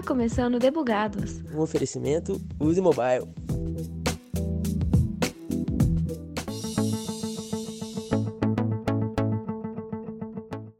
[0.00, 1.42] Está começando Debugados.
[1.54, 3.28] Um oferecimento Use Mobile.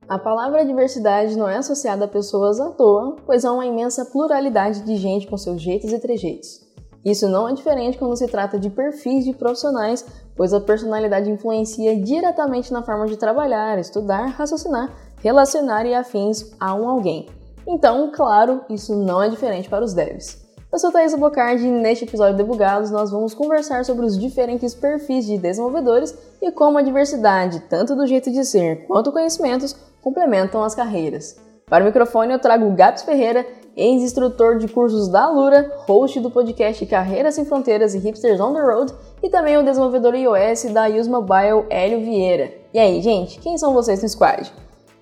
[0.09, 4.80] A palavra diversidade não é associada a pessoas à toa, pois há uma imensa pluralidade
[4.84, 6.66] de gente com seus jeitos e trejeitos.
[7.05, 10.02] Isso não é diferente quando se trata de perfis de profissionais,
[10.34, 16.75] pois a personalidade influencia diretamente na forma de trabalhar, estudar, raciocinar, relacionar e afins a
[16.75, 17.29] um alguém.
[17.66, 20.38] Então, claro, isso não é diferente para os devs.
[20.73, 24.73] Eu sou Thaisa Bocardi e neste episódio de Bugados nós vamos conversar sobre os diferentes
[24.73, 30.62] perfis de desenvolvedores e como a diversidade, tanto do jeito de ser quanto conhecimentos, complementam
[30.62, 31.37] as carreiras.
[31.68, 33.45] Para o microfone eu trago o Gabs Ferreira,
[33.77, 38.60] ex-instrutor de cursos da Alura, host do podcast Carreiras Sem Fronteiras e Hipsters on the
[38.60, 42.52] Road e também o desenvolvedor iOS da Use Mobile, Hélio Vieira.
[42.73, 44.52] E aí, gente, quem são vocês no squad?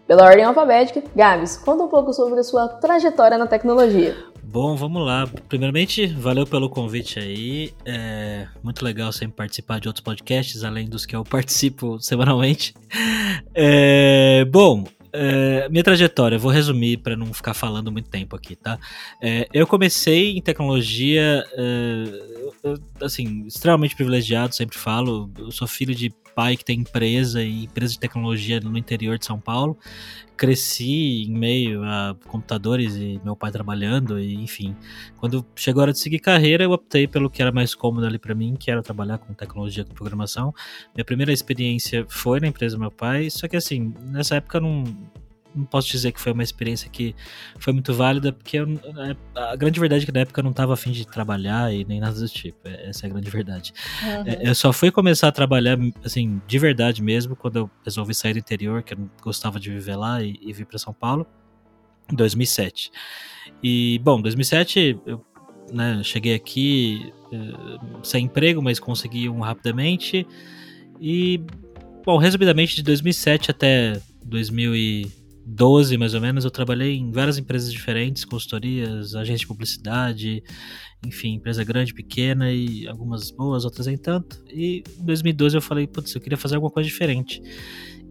[0.08, 4.16] Pela ordem alfabética, Gabs, conta um pouco sobre a sua trajetória na tecnologia.
[4.42, 5.28] Bom, vamos lá.
[5.50, 7.74] Primeiramente, valeu pelo convite aí.
[7.84, 12.74] É muito legal sempre participar de outros podcasts, além dos que eu participo semanalmente.
[13.54, 18.78] É, bom, é, minha trajetória, vou resumir para não ficar falando muito tempo aqui, tá?
[19.20, 25.30] É, eu comecei em tecnologia, é, assim, extremamente privilegiado, sempre falo.
[25.38, 29.26] Eu sou filho de pai que tem empresa e empresa de tecnologia no interior de
[29.26, 29.76] São Paulo.
[30.38, 34.74] Cresci em meio a computadores e meu pai trabalhando, e enfim.
[35.18, 38.18] Quando chegou a hora de seguir carreira, eu optei pelo que era mais cômodo ali
[38.18, 40.54] para mim, que era trabalhar com tecnologia com programação.
[40.94, 44.84] Minha primeira experiência foi na empresa do meu pai, só que assim, nessa época não
[45.58, 47.14] não posso dizer que foi uma experiência que
[47.58, 50.50] foi muito válida, porque eu, né, a grande verdade é que na época eu não
[50.50, 52.66] estava afim de trabalhar e nem nada do tipo.
[52.66, 53.72] É, essa é a grande verdade.
[54.02, 54.32] Uhum.
[54.40, 58.38] Eu só fui começar a trabalhar, assim, de verdade mesmo, quando eu resolvi sair do
[58.38, 61.26] interior, que eu não gostava de viver lá e, e vir para São Paulo,
[62.10, 62.90] em 2007.
[63.62, 65.24] E, bom, 2007 eu
[65.72, 70.26] né, cheguei aqui uh, sem emprego, mas consegui um rapidamente.
[71.00, 71.40] E,
[72.04, 74.74] bom, resumidamente, de 2007 até 2000
[75.48, 80.42] 12 mais ou menos, eu trabalhei em várias empresas diferentes, consultorias, agências de publicidade,
[81.06, 84.42] enfim, empresa grande, pequena e algumas boas, outras nem tanto.
[84.52, 87.40] E em 2012 eu falei, putz, eu queria fazer alguma coisa diferente.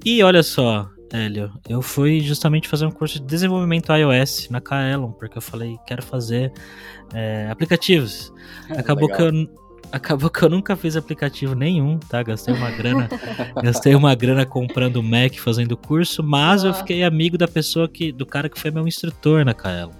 [0.03, 5.11] E olha só, Hélio, eu fui justamente fazer um curso de desenvolvimento iOS na Kaelon,
[5.11, 6.51] porque eu falei, quero fazer
[7.13, 8.33] é, aplicativos.
[8.69, 9.31] É, Acabou legal.
[9.31, 12.21] que eu acabou que eu nunca fiz aplicativo nenhum, tá?
[12.23, 13.09] Gastei uma grana,
[13.63, 18.25] gastei uma grana comprando Mac, fazendo curso, mas eu fiquei amigo da pessoa que, do
[18.25, 19.93] cara que foi meu instrutor na Kaelo.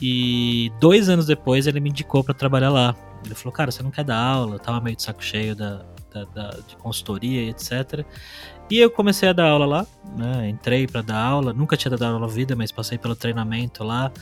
[0.00, 2.96] E dois anos depois ele me indicou para trabalhar lá.
[3.24, 4.54] Ele falou, cara, você não quer dar aula?
[4.54, 8.04] Eu tava meio de saco cheio da, da, da, de consultoria etc.
[8.70, 10.48] E eu comecei a dar aula lá, né?
[10.48, 14.12] Entrei para dar aula, nunca tinha dado aula na vida, mas passei pelo treinamento lá,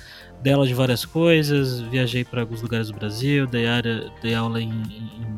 [0.43, 4.61] dei aula de várias coisas, viajei para alguns lugares do Brasil, dei, área, dei aula
[4.61, 5.37] em, em,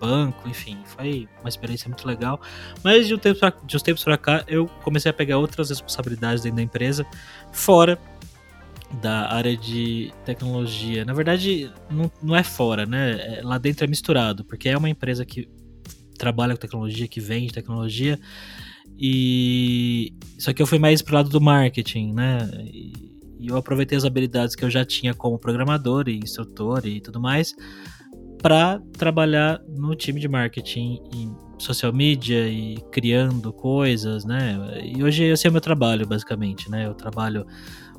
[0.00, 2.40] banco, enfim, foi uma experiência muito legal.
[2.82, 5.70] Mas de, um tempo pra, de uns tempos para cá, eu comecei a pegar outras
[5.70, 7.06] responsabilidades dentro da empresa,
[7.52, 7.98] fora
[9.02, 11.04] da área de tecnologia.
[11.04, 13.38] Na verdade, não, não é fora, né?
[13.38, 15.48] É, lá dentro é misturado, porque é uma empresa que
[16.18, 18.18] trabalha com tecnologia, que vende tecnologia.
[18.98, 22.50] E só que eu fui mais pro lado do marketing, né?
[22.64, 23.08] E,
[23.40, 27.54] eu aproveitei as habilidades que eu já tinha como programador e instrutor e tudo mais
[28.42, 34.80] para trabalhar no time de marketing e social media e criando coisas, né?
[34.84, 36.86] E hoje esse é o meu trabalho, basicamente, né?
[36.86, 37.46] Eu trabalho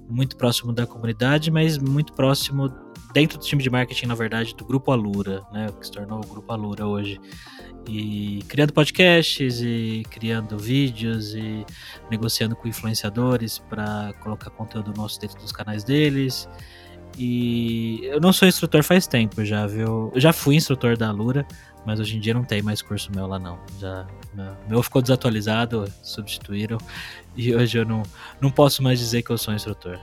[0.10, 2.70] muito próximo da comunidade, mas muito próximo
[3.14, 5.68] dentro do time de marketing, na verdade, do Grupo Alura, né?
[5.80, 7.20] Que se tornou o Grupo Alura hoje
[7.88, 11.66] e criando podcasts e criando vídeos e
[12.10, 16.48] negociando com influenciadores para colocar conteúdo nosso dentro dos canais deles.
[17.18, 20.12] E eu não sou instrutor faz tempo já, viu?
[20.14, 21.46] Eu já fui instrutor da Lura,
[21.86, 23.60] mas hoje em dia não tem mais curso meu lá não.
[23.80, 24.06] Já
[24.70, 26.78] meu ficou desatualizado, substituíram
[27.36, 28.04] e hoje eu não,
[28.40, 30.00] não posso mais dizer que eu sou instrutor.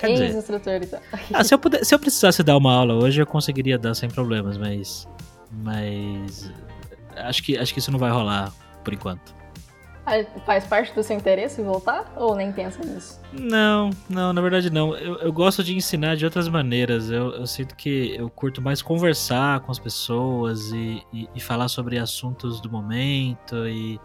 [0.00, 1.00] Quer dizer, instrutor então.
[1.32, 4.08] ah, se, eu puder, se eu precisasse dar uma aula hoje, eu conseguiria dar sem
[4.08, 5.06] problemas, mas
[5.50, 6.50] mas
[7.16, 8.52] acho que, acho que isso não vai rolar
[8.84, 9.34] por enquanto.
[10.06, 13.20] Ah, faz parte do seu interesse voltar ou nem pensa nisso?
[13.32, 14.96] Não, não, na verdade não.
[14.96, 17.10] Eu, eu gosto de ensinar de outras maneiras.
[17.10, 21.68] Eu, eu, sinto que eu curto mais conversar com as pessoas e, e, e falar
[21.68, 24.00] sobre assuntos do momento e,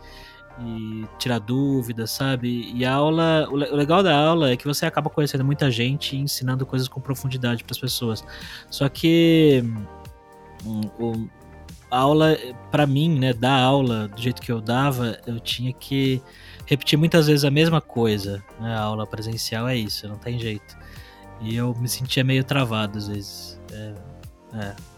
[0.59, 2.71] e, tirar dúvidas, sabe?
[2.73, 6.19] E a aula, o legal da aula é que você acaba conhecendo muita gente e
[6.19, 8.23] ensinando coisas com profundidade para as pessoas.
[8.69, 9.63] Só que
[10.65, 11.27] hum,
[11.89, 12.37] a aula,
[12.71, 16.21] para mim, né, dar aula do jeito que eu dava, eu tinha que
[16.65, 18.43] repetir muitas vezes a mesma coisa.
[18.59, 18.75] Né?
[18.75, 20.77] A aula presencial é isso, não tem jeito.
[21.41, 23.59] E eu me sentia meio travado às vezes.
[23.71, 23.93] É,
[24.55, 24.94] é.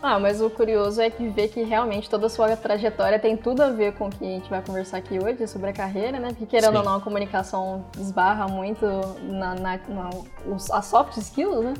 [0.00, 3.62] Ah, mas o curioso é que ver que realmente toda a sua trajetória tem tudo
[3.62, 6.28] a ver com o que a gente vai conversar aqui hoje sobre a carreira, né?
[6.28, 6.78] Porque querendo Sim.
[6.78, 8.86] ou não, a comunicação esbarra muito
[9.22, 10.10] na, na, na
[10.46, 11.74] os, as soft skills, né?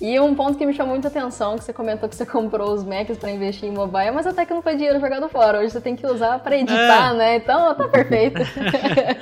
[0.00, 2.82] E um ponto que me chamou muita atenção, que você comentou que você comprou os
[2.82, 5.60] Macs para investir em mobile, mas até que não foi dinheiro jogado fora.
[5.60, 7.16] Hoje você tem que usar para editar, é.
[7.16, 7.36] né?
[7.36, 8.40] Então tá perfeito.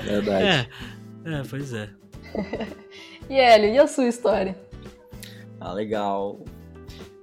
[0.02, 0.70] Verdade.
[1.26, 1.32] É.
[1.34, 1.90] é, pois é.
[3.28, 4.56] e Hélio, e a sua história?
[5.60, 6.40] Ah, legal.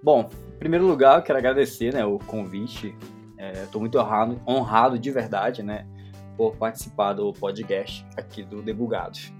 [0.04, 2.96] Bom, em primeiro lugar, eu quero agradecer né, o convite.
[3.64, 5.86] Estou é, muito honrado, honrado de verdade, né?
[6.36, 9.32] Por participar do podcast aqui do Debugados.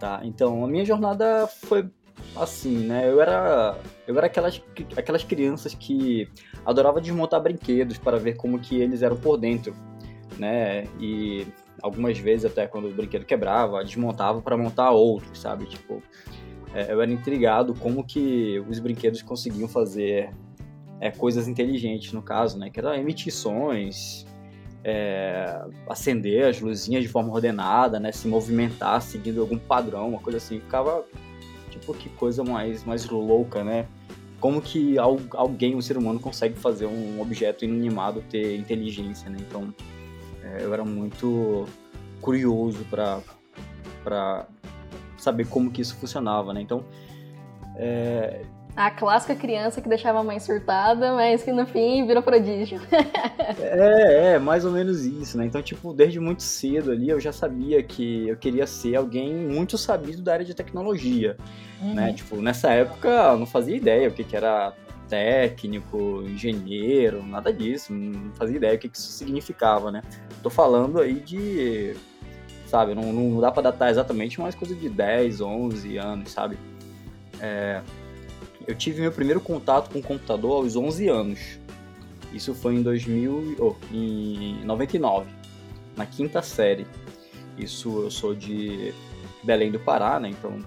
[0.00, 0.20] Tá?
[0.24, 1.90] Então, a minha jornada foi
[2.34, 3.06] assim, né?
[3.06, 3.76] Eu era,
[4.06, 4.62] eu era aquelas,
[4.96, 6.26] aquelas crianças que
[6.64, 9.76] adorava desmontar brinquedos para ver como que eles eram por dentro,
[10.38, 10.84] né?
[10.98, 11.46] E
[11.82, 15.66] algumas vezes até quando o brinquedo quebrava, desmontava para montar outro, sabe?
[15.66, 16.02] Tipo,
[16.74, 20.30] é, eu era intrigado como que os brinquedos conseguiam fazer
[21.00, 22.70] é, coisas inteligentes, no caso, né?
[22.70, 24.26] Que era emitir sons,
[24.84, 28.12] é, acender as luzinhas de forma ordenada, né?
[28.12, 30.60] Se movimentar seguindo algum padrão, uma coisa assim.
[30.60, 31.04] Ficava
[31.70, 33.86] tipo, que coisa mais, mais louca, né?
[34.40, 39.38] Como que alguém, um ser humano, consegue fazer um objeto inanimado ter inteligência, né?
[39.40, 39.74] Então,
[40.42, 41.66] é, eu era muito
[42.20, 44.46] curioso para
[45.16, 46.60] saber como que isso funcionava, né?
[46.60, 46.84] Então,
[47.76, 48.42] é,
[48.76, 52.78] a clássica criança que deixava a mãe surtada, mas que no fim virou prodígio.
[53.58, 55.46] é, é, mais ou menos isso, né?
[55.46, 59.78] Então, tipo, desde muito cedo ali eu já sabia que eu queria ser alguém muito
[59.78, 61.38] sabido da área de tecnologia,
[61.80, 61.88] né?
[61.88, 61.94] uhum.
[61.94, 62.12] né?
[62.12, 64.74] Tipo, nessa época eu não fazia ideia o que, que era
[65.08, 70.02] técnico, engenheiro, nada disso, não fazia ideia o que, que isso significava, né?
[70.42, 71.96] Tô falando aí de,
[72.66, 76.58] sabe, não, não dá pra datar exatamente, mas coisa de 10, 11 anos, sabe?
[77.40, 77.80] É,
[78.66, 81.58] eu tive meu primeiro contato com o computador aos 11 anos.
[82.32, 85.26] Isso foi em 2000, oh, em 99,
[85.96, 86.86] na quinta série.
[87.56, 88.92] Isso eu sou de
[89.42, 90.28] Belém do Pará, né?
[90.30, 90.58] Então,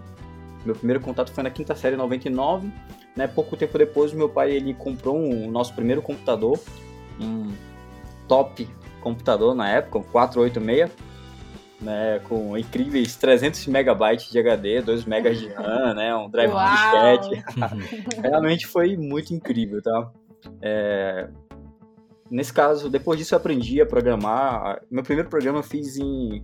[0.65, 2.71] meu primeiro contato foi na quinta série, em 99.
[3.15, 3.27] Né?
[3.27, 6.59] Pouco tempo depois, meu pai ele comprou o um, nosso primeiro computador,
[7.19, 7.51] um
[8.27, 8.67] top
[9.01, 11.08] computador na época, um 486
[11.81, 17.31] né, com incríveis 300 megabytes de HD, 2 megas de RAM, né, um drive de
[17.31, 18.19] disquete.
[18.21, 20.11] Realmente foi muito incrível, tá?
[20.61, 21.29] É...
[22.29, 24.81] Nesse caso, depois disso eu aprendi a programar.
[24.89, 26.43] Meu primeiro programa eu fiz em,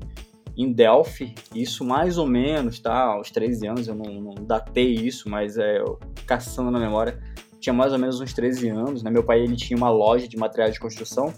[0.57, 3.03] em Delphi, isso mais ou menos, tá?
[3.03, 7.19] Aos 13 anos, eu não, não datei isso, mas é, eu, caçando na memória,
[7.59, 9.11] tinha mais ou menos uns 13 anos, né?
[9.11, 11.31] Meu pai, ele tinha uma loja de materiais de construção,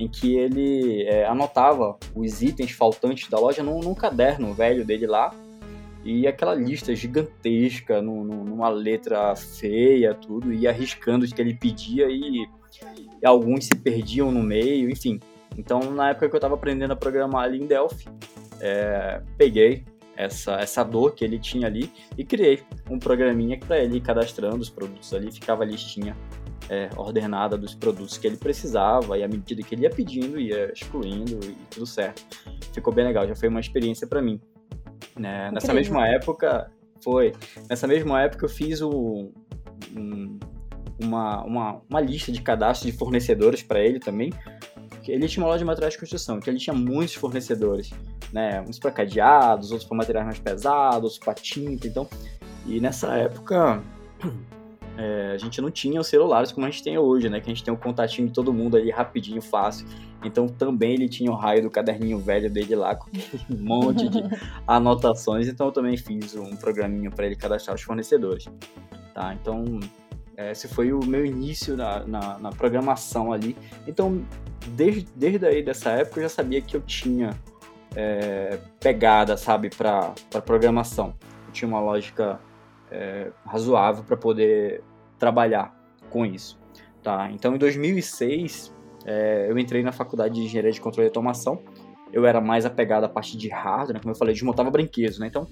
[0.00, 5.06] em que ele é, anotava os itens faltantes da loja num, num, caderno velho dele
[5.06, 5.34] lá.
[6.02, 12.06] E aquela lista gigantesca, num, numa letra feia, tudo, ia arriscando o que ele pedia
[12.08, 12.46] e,
[13.22, 15.20] e, alguns se perdiam no meio, enfim.
[15.58, 18.08] Então, na época que eu estava aprendendo a programar ali em Delphi,
[18.58, 19.84] é, peguei
[20.16, 24.70] essa, essa dor que ele tinha ali e criei um programinha para ele cadastrando os
[24.70, 26.16] produtos ali, ficava a listinha
[26.70, 30.72] é, ordenada dos produtos que ele precisava e à medida que ele ia pedindo, ia
[30.72, 32.24] excluindo e tudo certo.
[32.72, 34.40] Ficou bem legal, já foi uma experiência para mim.
[35.18, 35.50] Né?
[35.50, 36.70] Nessa mesma época,
[37.02, 37.34] foi.
[37.68, 39.32] Nessa mesma época eu fiz o,
[39.96, 40.38] um,
[41.02, 44.32] uma, uma, uma lista de cadastros de fornecedores para ele também.
[45.08, 47.90] Ele tinha uma loja de materiais de construção, então ele tinha muitos fornecedores,
[48.32, 48.60] né?
[48.60, 52.08] Uns para cadeados, outros para materiais mais pesados, outros para tinta, então.
[52.64, 53.82] E nessa época
[54.96, 57.40] é, a gente não tinha os celulares como a gente tem hoje, né?
[57.40, 59.86] Que a gente tem um contatinho de todo mundo ali rapidinho, fácil.
[60.22, 63.10] Então também ele tinha o raio do caderninho velho dele lá, com
[63.50, 64.22] um monte de
[64.66, 65.48] anotações.
[65.48, 68.46] Então eu também fiz um programinho para ele cadastrar os fornecedores.
[69.14, 69.34] Tá?
[69.34, 69.80] Então
[70.36, 73.56] esse foi o meu início na, na, na programação ali.
[73.86, 74.24] Então
[74.68, 77.30] desde, desde aí dessa época eu já sabia que eu tinha
[77.94, 81.14] é, pegada, sabe, para programação.
[81.46, 82.40] Eu tinha uma lógica
[82.90, 84.82] é, razoável para poder
[85.18, 85.74] trabalhar
[86.10, 86.58] com isso.
[87.02, 87.30] Tá?
[87.32, 88.74] Então, em 2006,
[89.06, 91.62] é, eu entrei na faculdade de engenharia de controle e automação.
[92.12, 94.00] Eu era mais apegado à parte de hardware, né?
[94.00, 95.28] como eu falei, desmontava brinquedos, né?
[95.28, 95.46] Então,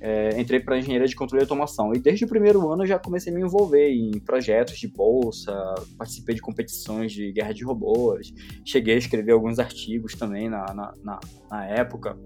[0.00, 1.94] é, entrei para engenharia de controle e automação.
[1.94, 5.52] E desde o primeiro ano eu já comecei a me envolver em projetos de bolsa,
[5.96, 8.32] participei de competições de guerra de robôs,
[8.64, 12.18] cheguei a escrever alguns artigos também na, na, na, na época,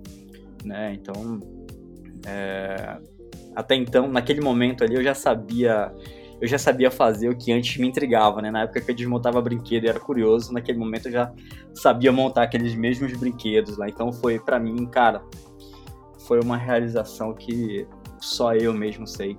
[0.64, 0.94] né?
[0.94, 1.40] Então,
[2.26, 2.98] é,
[3.54, 5.92] até então, naquele momento ali, eu já sabia
[6.40, 8.50] eu já sabia fazer o que antes me intrigava, né?
[8.50, 11.32] Na época que eu desmontava brinquedo e era curioso, naquele momento eu já
[11.72, 13.88] sabia montar aqueles mesmos brinquedos lá.
[13.88, 15.22] Então foi para mim, cara,
[16.26, 17.86] foi uma realização que
[18.20, 19.38] só eu mesmo sei.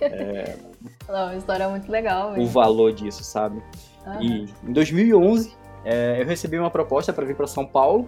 [0.00, 0.58] É,
[1.08, 2.32] Não, uma história muito legal.
[2.32, 2.44] Mesmo.
[2.44, 3.62] O valor disso, sabe?
[4.06, 4.22] Uhum.
[4.22, 8.06] E em 2011, é, eu recebi uma proposta para vir para São Paulo,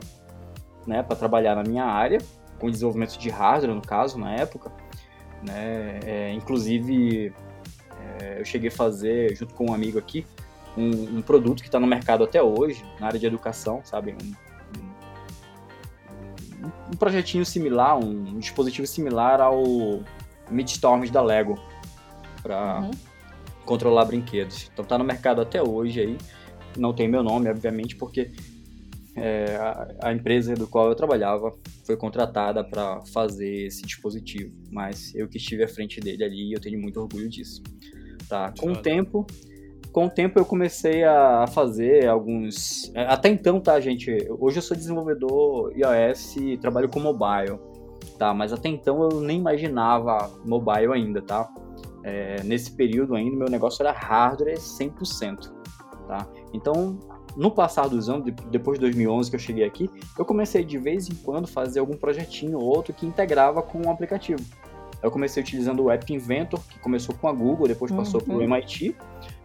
[0.86, 2.18] né, para trabalhar na minha área,
[2.58, 4.70] com desenvolvimento de hardware, no caso, na época.
[5.44, 7.32] Né, é, inclusive,
[8.20, 10.26] é, eu cheguei a fazer, junto com um amigo aqui,
[10.76, 14.16] um, um produto que está no mercado até hoje, na área de educação, sabe?
[14.22, 14.34] Um,
[16.64, 19.62] um, um projetinho similar, um, dispositivo similar ao
[20.50, 21.60] Midstorms da Lego,
[22.42, 22.90] para uhum.
[23.64, 24.70] controlar brinquedos.
[24.72, 26.18] Então está no mercado até hoje aí.
[26.76, 28.32] Não tem meu nome, obviamente, porque
[29.16, 31.52] é, a, a, empresa do qual eu trabalhava
[31.84, 36.52] foi contratada para fazer esse dispositivo, mas eu que estive à frente dele ali e
[36.52, 37.62] eu tenho muito orgulho disso.
[38.28, 38.52] Tá?
[38.58, 39.26] Com o tempo,
[39.92, 42.90] com o tempo eu comecei a fazer alguns.
[42.94, 44.10] É, até então, tá, gente?
[44.40, 47.60] Hoje eu sou desenvolvedor iOS e trabalho com mobile,
[48.18, 48.34] tá?
[48.34, 51.48] Mas até então eu nem imaginava mobile ainda, tá?
[52.02, 55.52] É, nesse período ainda, meu negócio era hardware 100%,
[56.08, 56.28] tá?
[56.52, 56.98] Então,
[57.36, 61.08] no passar dos anos, depois de 2011 que eu cheguei aqui, eu comecei de vez
[61.08, 64.42] em quando fazer algum projetinho ou outro que integrava com um aplicativo.
[65.02, 68.26] Eu comecei utilizando o App Inventor, que começou com a Google, depois passou uhum.
[68.26, 68.96] pelo MIT,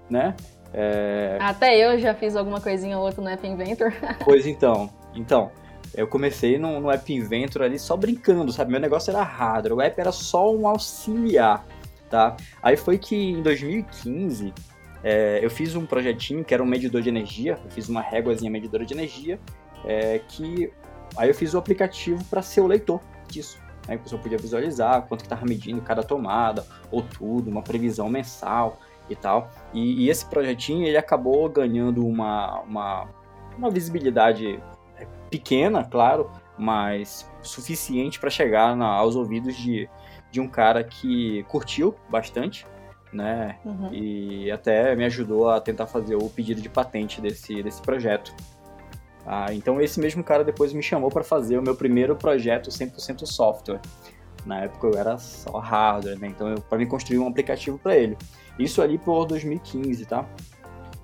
[0.09, 0.35] né?
[0.73, 1.37] É...
[1.41, 3.91] Até eu já fiz alguma coisinha ou outra no App Inventor.
[4.23, 5.51] pois então, então,
[5.93, 8.71] eu comecei no, no App Inventor ali só brincando, sabe?
[8.71, 11.65] Meu negócio era hardware, o app era só um auxiliar,
[12.09, 12.37] tá?
[12.61, 14.53] Aí foi que em 2015
[15.03, 18.51] é, eu fiz um projetinho que era um medidor de energia, eu fiz uma réguazinha
[18.51, 19.39] medidora de energia,
[19.85, 20.71] é, que
[21.17, 23.59] aí eu fiz o aplicativo para ser o leitor disso.
[23.87, 28.09] Aí a pessoa podia visualizar quanto que estava medindo cada tomada, ou tudo, uma previsão
[28.09, 28.79] mensal
[29.09, 29.49] e tal.
[29.73, 33.09] E, e esse projetinho ele acabou ganhando uma, uma,
[33.57, 34.61] uma visibilidade
[34.97, 39.89] é, pequena, claro, mas suficiente para chegar na, aos ouvidos de,
[40.29, 42.67] de um cara que curtiu bastante,
[43.11, 43.57] né?
[43.65, 43.93] Uhum.
[43.93, 48.33] E até me ajudou a tentar fazer o pedido de patente desse, desse projeto.
[49.25, 53.25] Ah, então esse mesmo cara depois me chamou para fazer o meu primeiro projeto 100%
[53.25, 53.79] software.
[54.45, 56.27] Na época eu era só hardware, né?
[56.27, 58.17] Então para me construir um aplicativo para ele.
[58.57, 60.25] Isso ali por 2015, tá?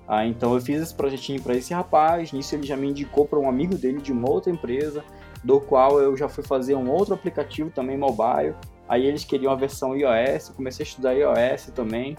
[0.08, 3.38] Ah, então eu fiz esse projetinho para esse rapaz, nisso ele já me indicou para
[3.38, 5.04] um amigo dele de uma outra empresa,
[5.42, 8.54] do qual eu já fui fazer um outro aplicativo também mobile.
[8.88, 12.16] Aí eles queriam a versão iOS, comecei a estudar iOS também.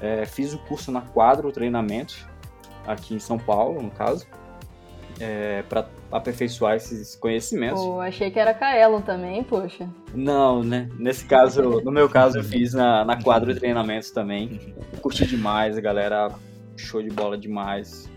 [0.00, 2.28] É, fiz o curso na Quadro Treinamento,
[2.86, 4.26] aqui em São Paulo, no caso,
[5.20, 7.80] é, para aperfeiçoar esses conhecimentos.
[7.80, 9.88] Pô, achei que era Kaelon também, poxa.
[10.12, 10.88] Não, né?
[10.98, 14.74] Nesse caso, no meu caso, eu fiz na, na Quadro Treinamentos também.
[15.00, 16.30] Curti demais, a galera
[16.76, 18.10] show de bola demais.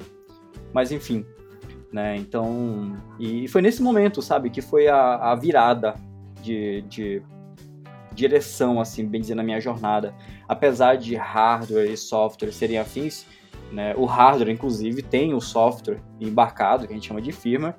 [0.73, 1.25] Mas enfim,
[1.91, 2.17] né?
[2.17, 5.95] Então, e foi nesse momento, sabe, que foi a, a virada
[6.41, 7.21] de, de
[8.15, 10.15] direção, assim, bem dizer, na minha jornada.
[10.47, 13.25] Apesar de hardware e software serem afins,
[13.71, 17.75] né, o hardware, inclusive, tem o software embarcado, que a gente chama de firma,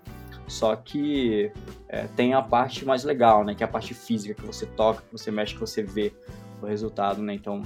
[0.47, 1.51] só que
[1.89, 5.03] é, tem a parte mais legal, né, que é a parte física, que você toca,
[5.03, 6.13] que você mexe, que você vê
[6.63, 7.63] o resultado, né, então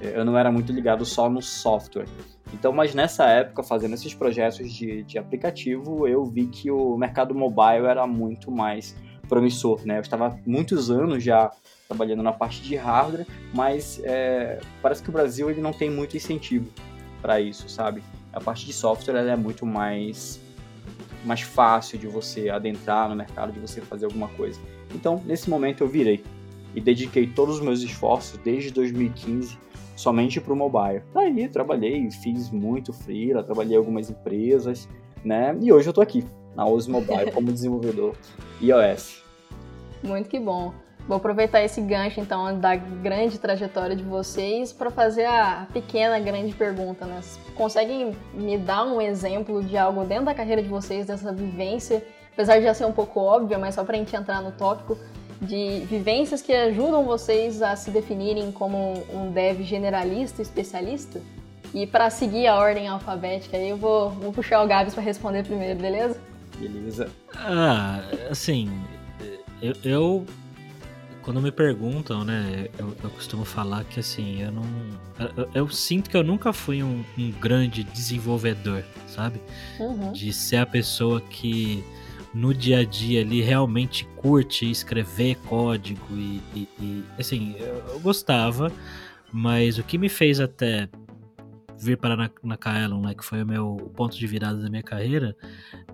[0.00, 2.06] é, eu não era muito ligado só no software.
[2.52, 7.34] Então, mas nessa época, fazendo esses projetos de, de aplicativo, eu vi que o mercado
[7.34, 8.94] mobile era muito mais
[9.28, 9.96] promissor, né?
[9.96, 11.50] Eu estava muitos anos já
[11.92, 16.16] trabalhando na parte de hardware, mas é, parece que o Brasil ele não tem muito
[16.16, 16.66] incentivo
[17.20, 18.02] para isso, sabe?
[18.32, 20.40] A parte de software é muito mais
[21.24, 24.58] mais fácil de você adentrar no mercado, de você fazer alguma coisa.
[24.92, 26.24] Então, nesse momento eu virei
[26.74, 29.56] e dediquei todos os meus esforços desde 2015
[29.94, 31.02] somente para o mobile.
[31.14, 34.88] Daí trabalhei, fiz muito freela, trabalhei em algumas empresas,
[35.24, 35.56] né?
[35.60, 36.24] E hoje eu estou aqui
[36.56, 38.16] na Ose Mobile como desenvolvedor
[38.60, 39.22] iOS.
[40.02, 40.74] Muito que bom.
[41.06, 46.54] Vou aproveitar esse gancho, então, da grande trajetória de vocês para fazer a pequena, grande
[46.54, 47.20] pergunta, né?
[47.56, 52.58] Conseguem me dar um exemplo de algo dentro da carreira de vocês, dessa vivência, apesar
[52.58, 54.96] de já ser um pouco óbvia, mas só para a gente entrar no tópico,
[55.40, 61.20] de vivências que ajudam vocês a se definirem como um dev generalista, especialista?
[61.74, 65.42] E para seguir a ordem alfabética, aí eu vou, vou puxar o Gabs para responder
[65.42, 66.20] primeiro, beleza?
[66.58, 67.10] Beleza.
[67.34, 68.70] Ah, assim,
[69.60, 70.26] eu, eu
[71.22, 74.64] quando me perguntam, né, eu, eu, costumo falar que assim, eu não.
[75.36, 79.40] Eu, eu sinto que eu nunca fui um, um grande desenvolvedor, sabe?
[79.78, 80.12] Uhum.
[80.12, 81.84] De ser a pessoa que
[82.34, 88.00] no dia a dia ali realmente curte escrever código e, e, e assim, eu, eu
[88.00, 88.72] gostava,
[89.30, 90.88] mas o que me fez até
[91.82, 94.82] vir para na, na Kaelon, né, que foi o meu ponto de virada da minha
[94.82, 95.36] carreira,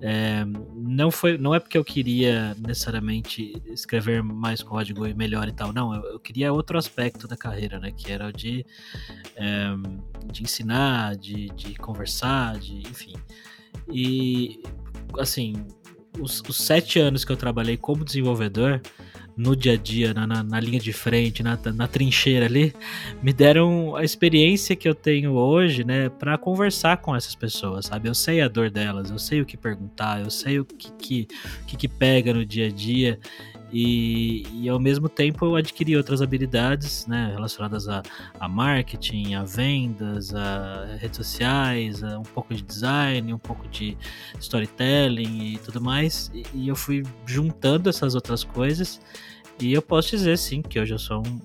[0.00, 5.52] é, não foi, não é porque eu queria necessariamente escrever mais código e melhor e
[5.52, 8.66] tal, não, eu, eu queria outro aspecto da carreira, né, que era o de,
[9.36, 9.68] é,
[10.30, 13.14] de ensinar, de, de conversar, de, enfim.
[13.90, 14.62] E,
[15.18, 15.66] assim,
[16.20, 18.80] os, os sete anos que eu trabalhei como desenvolvedor,
[19.38, 22.74] no dia a dia, na, na, na linha de frente, na, na, trincheira ali,
[23.22, 28.08] me deram a experiência que eu tenho hoje, né, para conversar com essas pessoas, sabe?
[28.08, 31.28] Eu sei a dor delas, eu sei o que perguntar, eu sei o que, que,
[31.68, 33.20] que, que pega no dia a dia.
[33.70, 38.02] E, e, ao mesmo tempo eu adquiri outras habilidades né, relacionadas a,
[38.40, 43.96] a marketing, a vendas, a redes sociais, a um pouco de design, um pouco de
[44.40, 46.30] storytelling e tudo mais.
[46.34, 49.00] E, e eu fui juntando essas outras coisas
[49.60, 51.40] e eu posso dizer sim que hoje eu sou um,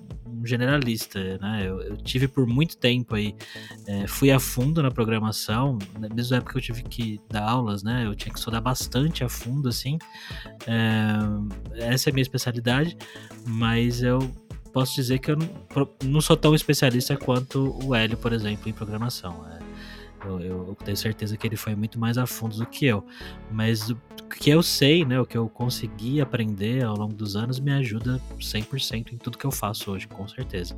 [0.48, 1.62] generalista, né?
[1.64, 3.34] Eu, eu, tive por muito tempo aí,
[3.86, 7.82] é, fui a fundo na programação, na mesma época que eu tive que dar aulas,
[7.82, 8.06] né?
[8.06, 9.98] Eu tinha que estudar bastante a fundo, assim.
[10.66, 12.96] É, essa é a minha especialidade,
[13.46, 14.18] mas eu
[14.72, 18.72] posso dizer que eu não, não sou tão especialista quanto o Hélio, por exemplo, em
[18.72, 19.46] programação.
[19.48, 19.58] É,
[20.24, 23.04] eu, eu, tenho certeza que ele foi muito mais a fundo do que eu.
[23.50, 23.96] Mas o
[24.40, 28.20] que eu sei, né, o que eu consegui aprender ao longo dos anos me ajuda
[28.38, 30.76] 100% em tudo que eu faço hoje, com certeza.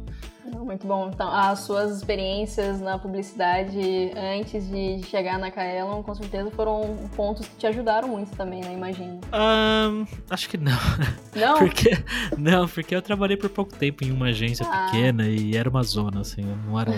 [0.53, 1.11] Muito bom.
[1.13, 7.47] Então, as suas experiências na publicidade antes de chegar na Kaelon, com certeza foram pontos
[7.47, 8.73] que te ajudaram muito também, né?
[8.73, 9.21] Imagino.
[9.33, 10.77] Um, acho que não.
[11.35, 11.59] Não?
[11.59, 11.91] porque,
[12.39, 14.87] não, porque eu trabalhei por pouco tempo em uma agência ah.
[14.87, 16.93] pequena e era uma zona, assim, não era...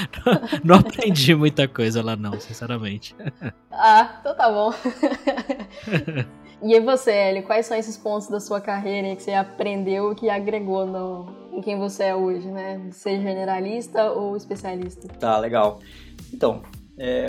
[0.64, 3.14] não aprendi muita coisa lá não, sinceramente.
[3.70, 4.72] ah, então tá bom.
[6.64, 10.14] E aí você, Eli, quais são esses pontos da sua carreira que você aprendeu e
[10.14, 12.88] que agregou no, em quem você é hoje, né?
[12.90, 15.06] Ser generalista ou especialista?
[15.08, 15.80] Tá, legal.
[16.32, 16.62] Então,
[16.98, 17.26] é,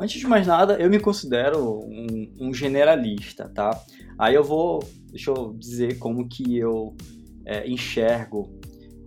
[0.00, 3.78] antes de mais nada, eu me considero um, um, generalista, tá?
[4.18, 6.96] Aí eu vou, deixa eu dizer como que eu
[7.44, 8.58] é, enxergo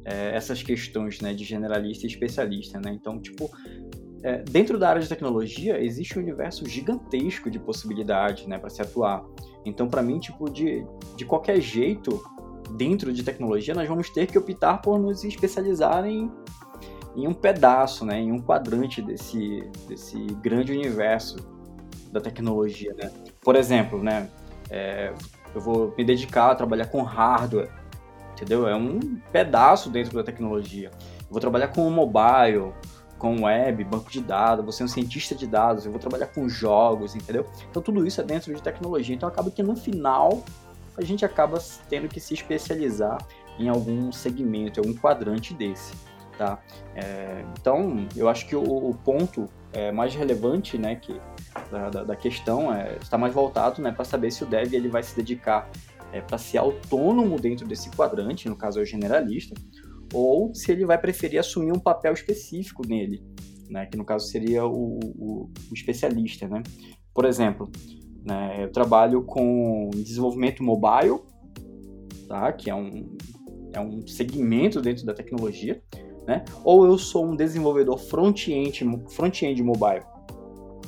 [0.06, 2.92] é, essas questões, né, de generalista e especialista, né?
[2.94, 3.50] Então, tipo,
[4.26, 8.82] é, dentro da área de tecnologia existe um universo gigantesco de possibilidades, né, para se
[8.82, 9.24] atuar.
[9.64, 10.84] Então, para mim, tipo, de,
[11.16, 12.24] de qualquer jeito,
[12.76, 16.32] dentro de tecnologia, nós vamos ter que optar por nos especializar em,
[17.16, 21.36] em um pedaço, né, em um quadrante desse, desse grande universo
[22.12, 23.12] da tecnologia, né.
[23.44, 24.28] Por exemplo, né,
[24.72, 25.14] é,
[25.54, 27.70] eu vou me dedicar a trabalhar com hardware,
[28.34, 28.68] entendeu?
[28.68, 29.00] É um
[29.32, 30.90] pedaço dentro da tecnologia.
[30.98, 32.74] Eu vou trabalhar com mobile,
[33.26, 36.48] com web, banco de dados, você é um cientista de dados, eu vou trabalhar com
[36.48, 37.44] jogos, entendeu?
[37.72, 39.16] Então tudo isso é dentro de tecnologia.
[39.16, 40.44] Então acaba que no final
[40.96, 41.58] a gente acaba
[41.90, 43.18] tendo que se especializar
[43.58, 45.96] em algum segmento, em algum quadrante desse,
[46.38, 46.60] tá?
[46.94, 51.20] É, então eu acho que o, o ponto é, mais relevante, né, que
[51.72, 54.88] da, da, da questão é, está mais voltado, né, para saber se o dev ele
[54.88, 55.68] vai se dedicar
[56.14, 59.56] é, para ser autônomo dentro desse quadrante, no caso é o generalista,
[60.14, 63.24] ou se ele vai preferir assumir um papel específico nele,
[63.70, 66.48] né, que no caso seria o, o, o especialista.
[66.48, 66.62] Né?
[67.14, 67.70] Por exemplo,
[68.24, 71.20] né, eu trabalho com desenvolvimento mobile,
[72.28, 73.16] tá, que é um,
[73.74, 75.82] é um segmento dentro da tecnologia,
[76.28, 76.44] né?
[76.64, 80.04] ou eu sou um desenvolvedor front-end front mobile,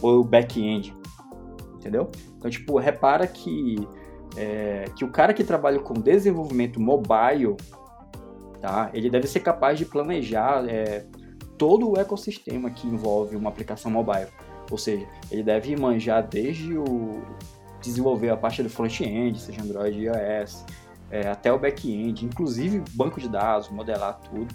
[0.02, 0.94] ou back-end,
[1.76, 2.10] entendeu?
[2.38, 3.76] Então, tipo, repara que,
[4.36, 7.56] é, que o cara que trabalha com desenvolvimento mobile,
[8.62, 8.90] tá?
[8.94, 11.06] Ele deve ser capaz de planejar é,
[11.58, 14.28] todo o ecossistema que envolve uma aplicação mobile.
[14.70, 17.22] Ou seja, ele deve manjar desde o
[17.82, 20.66] desenvolver a parte do front-end, seja Android e iOS,
[21.10, 24.54] é, até o back-end, inclusive banco de dados, modelar tudo,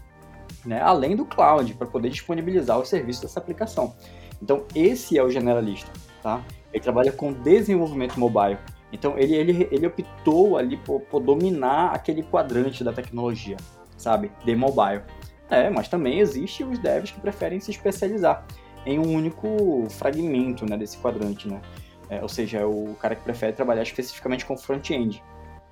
[0.67, 0.81] né?
[0.83, 3.95] além do cloud, para poder disponibilizar o serviço dessa aplicação.
[4.43, 6.45] Então, esse é o generalista, tá?
[6.73, 8.59] Ele trabalha com desenvolvimento mobile.
[8.93, 13.57] Então, ele, ele, ele optou ali por, por dominar aquele quadrante da tecnologia
[14.03, 14.31] sabe?
[14.45, 15.03] De mobile.
[15.49, 18.45] É, mas também existe os devs que preferem se especializar
[18.85, 21.61] em um único fragmento né, desse quadrante, né?
[22.09, 25.23] É, ou seja, é o cara que prefere trabalhar especificamente com front-end.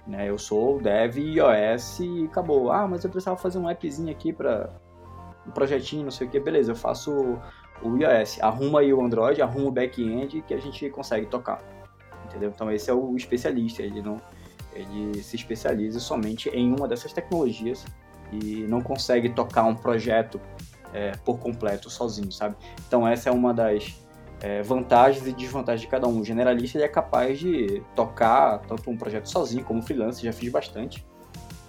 [0.06, 0.28] Né?
[0.28, 2.70] Eu sou dev iOS e acabou.
[2.70, 4.70] Ah, mas eu precisava fazer um appzinho aqui para
[5.46, 6.40] um projetinho, não sei o que.
[6.40, 7.38] Beleza, eu faço
[7.82, 8.40] o iOS.
[8.40, 11.62] Arruma aí o Android, arruma o back-end que a gente consegue tocar.
[12.24, 12.50] Entendeu?
[12.54, 14.16] Então esse é o especialista, ele não
[14.72, 17.84] ele se especializa somente em uma dessas tecnologias
[18.32, 20.40] e não consegue tocar um projeto
[20.92, 22.56] é, por completo sozinho, sabe?
[22.86, 24.00] Então essa é uma das
[24.40, 26.20] é, vantagens e desvantagens de cada um.
[26.20, 30.50] O generalista ele é capaz de tocar tanto um projeto sozinho como freelancer, já fiz
[30.50, 31.04] bastante,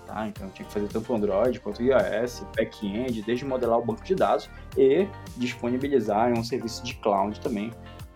[0.07, 0.27] tá?
[0.27, 4.49] Então tinha que fazer tanto Android quanto iOS, back-end, desde modelar o banco de dados
[4.77, 7.71] e disponibilizar um serviço de cloud também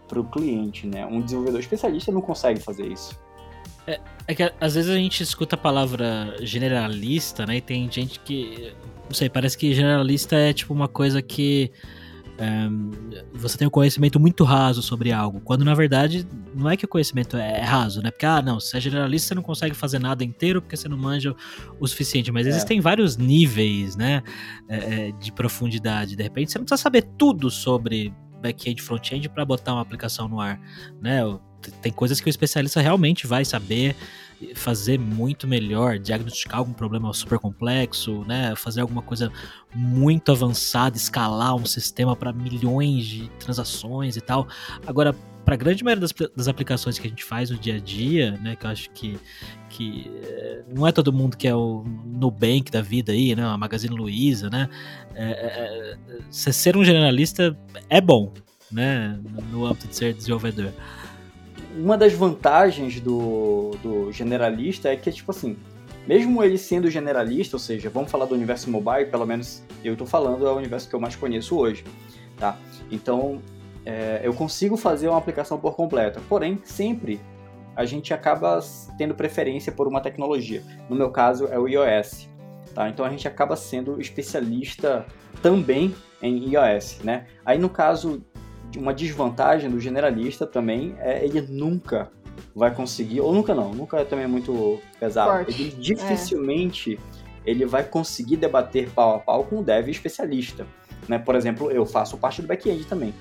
[0.08, 1.05] para o cliente, né?
[1.05, 3.19] Um desenvolvedor especialista não consegue fazer isso.
[3.88, 7.58] É, é, que às vezes a gente escuta a palavra generalista, né?
[7.58, 8.74] E tem gente que.
[9.06, 11.71] Não sei, parece que generalista é tipo uma coisa que.
[12.38, 12.67] É,
[13.34, 16.88] você tem um conhecimento muito raso sobre algo, quando na verdade não é que o
[16.88, 18.12] conhecimento é raso, né?
[18.12, 20.98] Porque, ah, não, se é generalista você não consegue fazer nada inteiro porque você não
[20.98, 21.34] manja
[21.80, 22.50] o suficiente, mas é.
[22.50, 24.21] existem vários níveis, né,
[24.67, 26.17] é, é, de profundidade.
[26.17, 30.41] De repente você não precisa saber tudo sobre back-end, front-end para botar uma aplicação no
[30.41, 30.60] ar,
[31.02, 31.21] né?
[31.71, 33.95] Tem coisas que o especialista realmente vai saber
[34.54, 38.54] fazer muito melhor, diagnosticar algum problema super complexo, né?
[38.56, 39.32] Fazer alguma coisa
[39.73, 44.47] muito avançada, escalar um sistema para milhões de transações e tal.
[44.86, 47.80] Agora, para a grande maioria das, das, aplicações que a gente faz no dia a
[47.80, 49.17] dia, né, que eu acho que,
[49.69, 53.56] que eh, não é todo mundo que é o Nubank da vida aí, né, a
[53.56, 54.67] Magazine Luiza, né,
[55.13, 57.56] é, é, é ser um generalista
[57.88, 58.34] é bom,
[58.71, 59.19] né,
[59.51, 60.73] no âmbito de ser desenvolvedor.
[61.75, 65.57] Uma das vantagens do, do generalista é que, tipo assim,
[66.07, 70.07] mesmo ele sendo generalista, ou seja, vamos falar do universo mobile, pelo menos eu estou
[70.07, 71.83] falando, é o universo que eu mais conheço hoje,
[72.38, 72.57] tá?
[72.89, 73.41] Então,
[73.85, 76.21] é, eu consigo fazer uma aplicação por completa.
[76.27, 77.19] Porém, sempre
[77.75, 78.59] a gente acaba
[78.97, 80.63] tendo preferência por uma tecnologia.
[80.89, 82.29] No meu caso, é o iOS.
[82.73, 82.89] Tá?
[82.89, 85.05] Então a gente acaba sendo especialista
[85.41, 86.99] também em iOS.
[87.03, 87.27] Né?
[87.45, 88.23] Aí no caso,
[88.77, 92.11] uma desvantagem do generalista também é ele nunca
[92.55, 95.31] vai conseguir, ou nunca não, nunca é também muito pesado.
[95.31, 95.61] Forte.
[95.61, 96.99] Ele dificilmente
[97.45, 97.49] é.
[97.49, 100.65] ele vai conseguir debater pau a pau com o dev especialista.
[101.07, 101.19] Né?
[101.19, 103.13] Por exemplo, eu faço parte do back-end também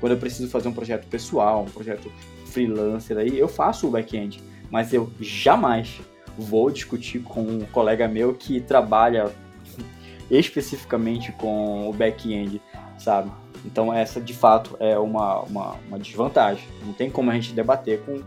[0.00, 2.10] quando eu preciso fazer um projeto pessoal, um projeto
[2.46, 6.00] freelancer aí, eu faço o back-end, mas eu jamais
[6.38, 9.32] vou discutir com um colega meu que trabalha
[10.30, 12.60] especificamente com o back-end,
[12.98, 13.30] sabe?
[13.66, 16.66] Então essa de fato é uma, uma, uma desvantagem.
[16.84, 18.22] Não tem como a gente debater com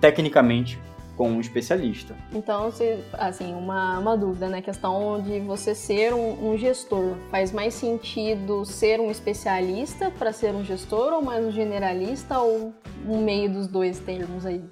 [0.00, 0.78] tecnicamente
[1.16, 2.14] com um especialista.
[2.32, 2.70] Então,
[3.12, 4.58] assim, uma, uma dúvida, né?
[4.58, 7.14] A questão de você ser um, um, gestor.
[7.30, 12.74] Faz mais sentido ser um especialista para ser um gestor ou mais um generalista ou
[13.06, 14.62] um meio dos dois termos aí?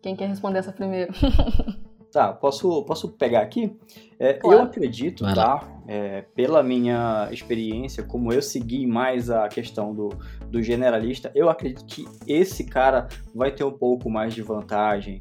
[0.00, 1.12] Quem quer responder essa primeiro?
[2.12, 3.74] Tá, posso, posso pegar aqui?
[4.18, 4.58] É, claro.
[4.58, 5.66] Eu acredito, tá?
[5.88, 10.10] É, pela minha experiência, como eu segui mais a questão do,
[10.50, 15.20] do generalista, eu acredito que esse cara vai ter um pouco mais de vantagem.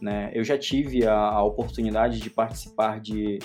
[0.00, 0.32] Né?
[0.34, 3.38] Eu já tive a, a oportunidade de participar de,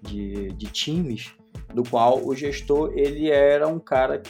[0.00, 1.34] de, de times
[1.74, 4.22] do qual o gestor ele era um cara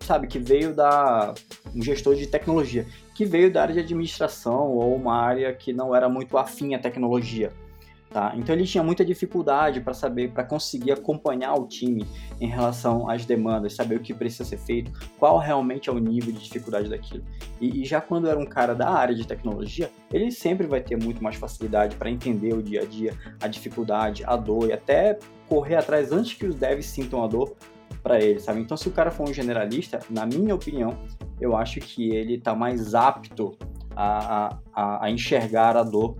[0.00, 1.32] sabe que veio da
[1.72, 5.94] um gestor de tecnologia que veio da área de administração ou uma área que não
[5.94, 7.52] era muito afim à tecnologia.
[8.12, 8.34] Tá?
[8.36, 12.06] Então ele tinha muita dificuldade para saber, para conseguir acompanhar o time
[12.38, 16.30] em relação às demandas, saber o que precisa ser feito, qual realmente é o nível
[16.30, 17.24] de dificuldade daquilo.
[17.58, 21.02] E, e já quando era um cara da área de tecnologia, ele sempre vai ter
[21.02, 25.18] muito mais facilidade para entender o dia a dia, a dificuldade, a dor e até
[25.48, 27.56] correr atrás antes que os devs sintam a dor
[28.02, 28.60] para ele, sabe?
[28.60, 30.98] Então se o cara for um generalista, na minha opinião,
[31.40, 33.56] eu acho que ele está mais apto
[33.94, 36.16] a, a, a enxergar a dor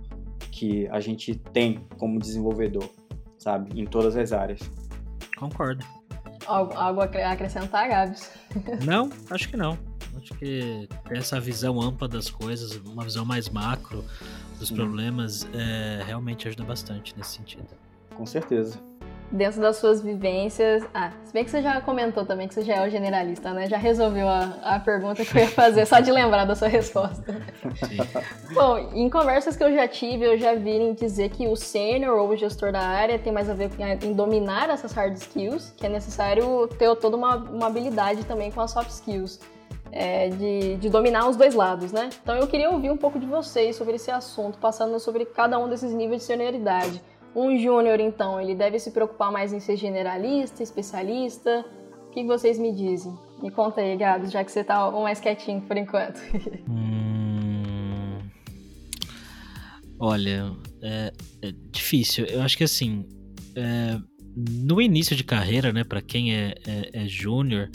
[0.51, 2.89] que a gente tem como desenvolvedor,
[3.39, 3.81] sabe?
[3.81, 4.61] Em todas as áreas.
[5.37, 5.85] Concordo.
[6.47, 8.31] Algo, algo a acrescentar, Gabs?
[8.85, 9.79] Não, acho que não.
[10.17, 14.05] Acho que ter essa visão ampla das coisas, uma visão mais macro
[14.59, 17.69] dos problemas, é, realmente ajuda bastante nesse sentido.
[18.15, 18.79] Com certeza
[19.33, 20.85] dentro das suas vivências.
[20.93, 23.67] Ah, se bem que você já comentou também que você já é o generalista, né?
[23.67, 27.33] Já resolveu a, a pergunta que eu ia fazer, só de lembrar da sua resposta.
[27.87, 27.97] Sim.
[28.55, 32.29] Bom, em conversas que eu já tive, eu já vi dizer que o sênior ou
[32.29, 33.71] o gestor da área tem mais a ver
[34.03, 38.61] em dominar essas hard skills, que é necessário ter toda uma, uma habilidade também com
[38.61, 39.41] as soft skills.
[39.95, 42.09] É, de, de, dominar os dois lados, né?
[42.23, 45.69] Então eu queria ouvir um pouco de vocês sobre esse assunto, passando sobre cada um
[45.69, 46.99] desses níveis de senioridade.
[47.35, 51.65] Um júnior, então, ele deve se preocupar mais em ser generalista, especialista?
[52.09, 53.17] O que vocês me dizem?
[53.43, 56.21] Me conta aí, Gabs, já que você tá mais quietinho por enquanto.
[56.69, 57.03] Hum...
[60.05, 62.25] Olha, é, é, difícil.
[62.27, 63.07] Eu acho que assim,
[63.55, 63.97] é,
[64.37, 67.71] no início de carreira, né, para quem é, é, é júnior,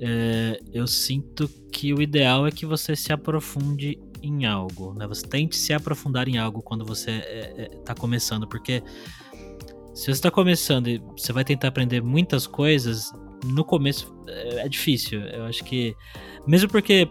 [0.00, 5.06] é, eu sinto que o ideal é que você se aprofunde em algo, né?
[5.06, 8.82] Você tente se aprofundar em algo quando você está é, é, tá começando, porque
[9.94, 13.12] se você está começando e você vai tentar aprender muitas coisas,
[13.44, 15.20] no começo é, é difícil.
[15.20, 15.94] Eu acho que,
[16.46, 17.08] mesmo porque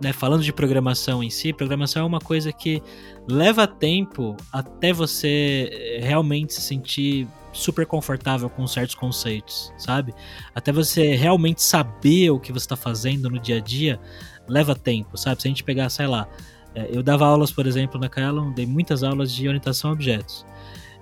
[0.00, 2.82] né, falando de programação em si, programação é uma coisa que
[3.28, 7.26] leva tempo até você eh, realmente se sentir
[7.56, 10.14] super confortável com certos conceitos, sabe?
[10.54, 13.98] Até você realmente saber o que você está fazendo no dia a dia,
[14.46, 15.40] leva tempo, sabe?
[15.40, 16.28] Se a gente pegar, sei lá,
[16.74, 20.44] é, eu dava aulas, por exemplo, na Kaelon, dei muitas aulas de orientação a objetos,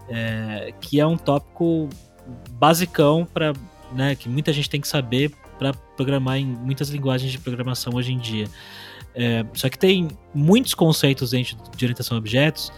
[0.08, 1.88] é, que é um tópico
[2.52, 3.52] basicão para,
[3.92, 8.12] né, que muita gente tem que saber para programar em muitas linguagens de programação hoje
[8.12, 8.48] em dia.
[9.14, 12.72] É, só que tem muitos conceitos dentro de orientação a objetos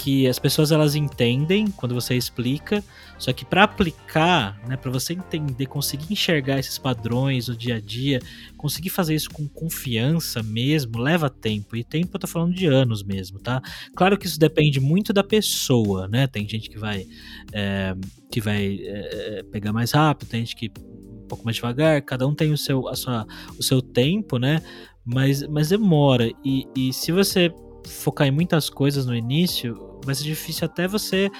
[0.00, 2.82] que as pessoas elas entendem quando você explica,
[3.18, 7.80] só que para aplicar, né, para você entender, conseguir enxergar esses padrões no dia a
[7.80, 8.18] dia,
[8.56, 11.76] conseguir fazer isso com confiança mesmo, leva tempo.
[11.76, 13.60] E tempo eu tô falando de anos mesmo, tá?
[13.94, 16.26] Claro que isso depende muito da pessoa, né?
[16.26, 17.06] Tem gente que vai
[17.52, 17.94] é,
[18.32, 22.34] que vai é, pegar mais rápido, tem gente que um pouco mais devagar, cada um
[22.34, 23.26] tem o seu, a sua,
[23.58, 24.62] o seu tempo, né?
[25.04, 26.30] Mas, mas demora.
[26.42, 27.52] E, e se você
[27.86, 31.30] focar em muitas coisas no início, vai ser difícil até você.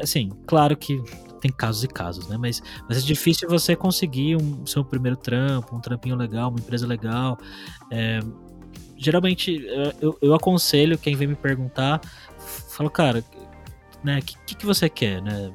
[0.00, 1.02] Assim, claro que
[1.40, 2.36] tem casos e casos, né?
[2.38, 6.86] Mas, mas é difícil você conseguir um seu primeiro trampo, um trampinho legal, uma empresa
[6.86, 7.36] legal.
[7.90, 8.20] É,
[8.96, 9.66] geralmente
[10.00, 12.00] eu, eu aconselho quem vem me perguntar,
[12.68, 13.24] falo, cara,
[14.04, 15.52] né, o que, que você quer, né?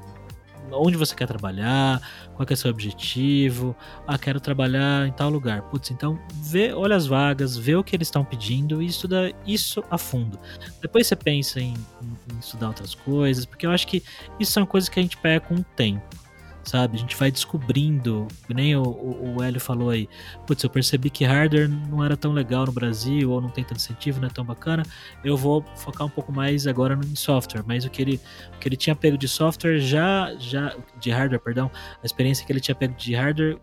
[0.71, 2.01] Onde você quer trabalhar,
[2.35, 3.75] qual é o seu objetivo.
[4.05, 5.61] Ah, quero trabalhar em tal lugar.
[5.63, 9.83] Putz, então vê, olha as vagas, vê o que eles estão pedindo e estuda isso
[9.89, 10.39] a fundo.
[10.81, 14.03] Depois você pensa em, em estudar outras coisas, porque eu acho que
[14.39, 16.26] isso são coisas que a gente pega com o tempo
[16.67, 16.97] sabe?
[16.97, 20.09] A gente vai descobrindo, nem o, o, o Hélio falou aí,
[20.45, 23.77] putz, eu percebi que hardware não era tão legal no Brasil, ou não tem tanto
[23.77, 24.83] incentivo, não é tão bacana,
[25.23, 28.19] eu vou focar um pouco mais agora em software, mas o que ele,
[28.55, 31.71] o que ele tinha pego de software já, já, de hardware, perdão,
[32.03, 33.57] a experiência que ele tinha pego de hardware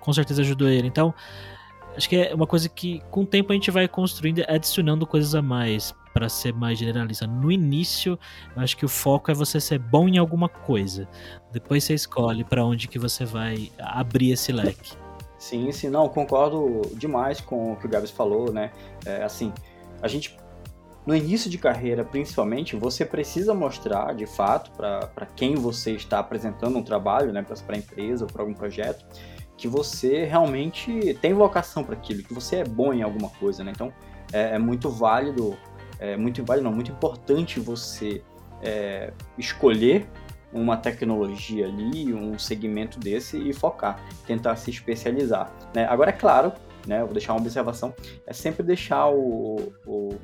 [0.00, 1.14] com certeza ajudou ele, então
[1.94, 5.34] acho que é uma coisa que com o tempo a gente vai construindo, adicionando coisas
[5.34, 7.28] a mais para ser mais generalista.
[7.28, 8.18] No início,
[8.56, 11.06] eu acho que o foco é você ser bom em alguma coisa.
[11.52, 14.94] Depois você escolhe para onde que você vai abrir esse leque.
[15.38, 18.72] Sim, sim, não, concordo demais com o que o Gabs falou, né?
[19.06, 19.52] É, assim,
[20.02, 20.36] a gente
[21.06, 26.76] no início de carreira, principalmente, você precisa mostrar, de fato, para quem você está apresentando
[26.76, 29.06] um trabalho, né, para a empresa ou para algum projeto,
[29.56, 33.72] que você realmente tem vocação para aquilo, que você é bom em alguma coisa, né?
[33.74, 33.90] Então,
[34.32, 35.56] é, é muito válido
[35.98, 38.22] é muito válido, não, muito importante você
[38.62, 40.08] é, escolher
[40.52, 45.52] uma tecnologia ali, um segmento desse e focar, tentar se especializar.
[45.74, 45.86] Né?
[45.86, 46.52] Agora, é claro,
[46.86, 47.94] né, vou deixar uma observação,
[48.26, 50.16] é sempre deixar o, o,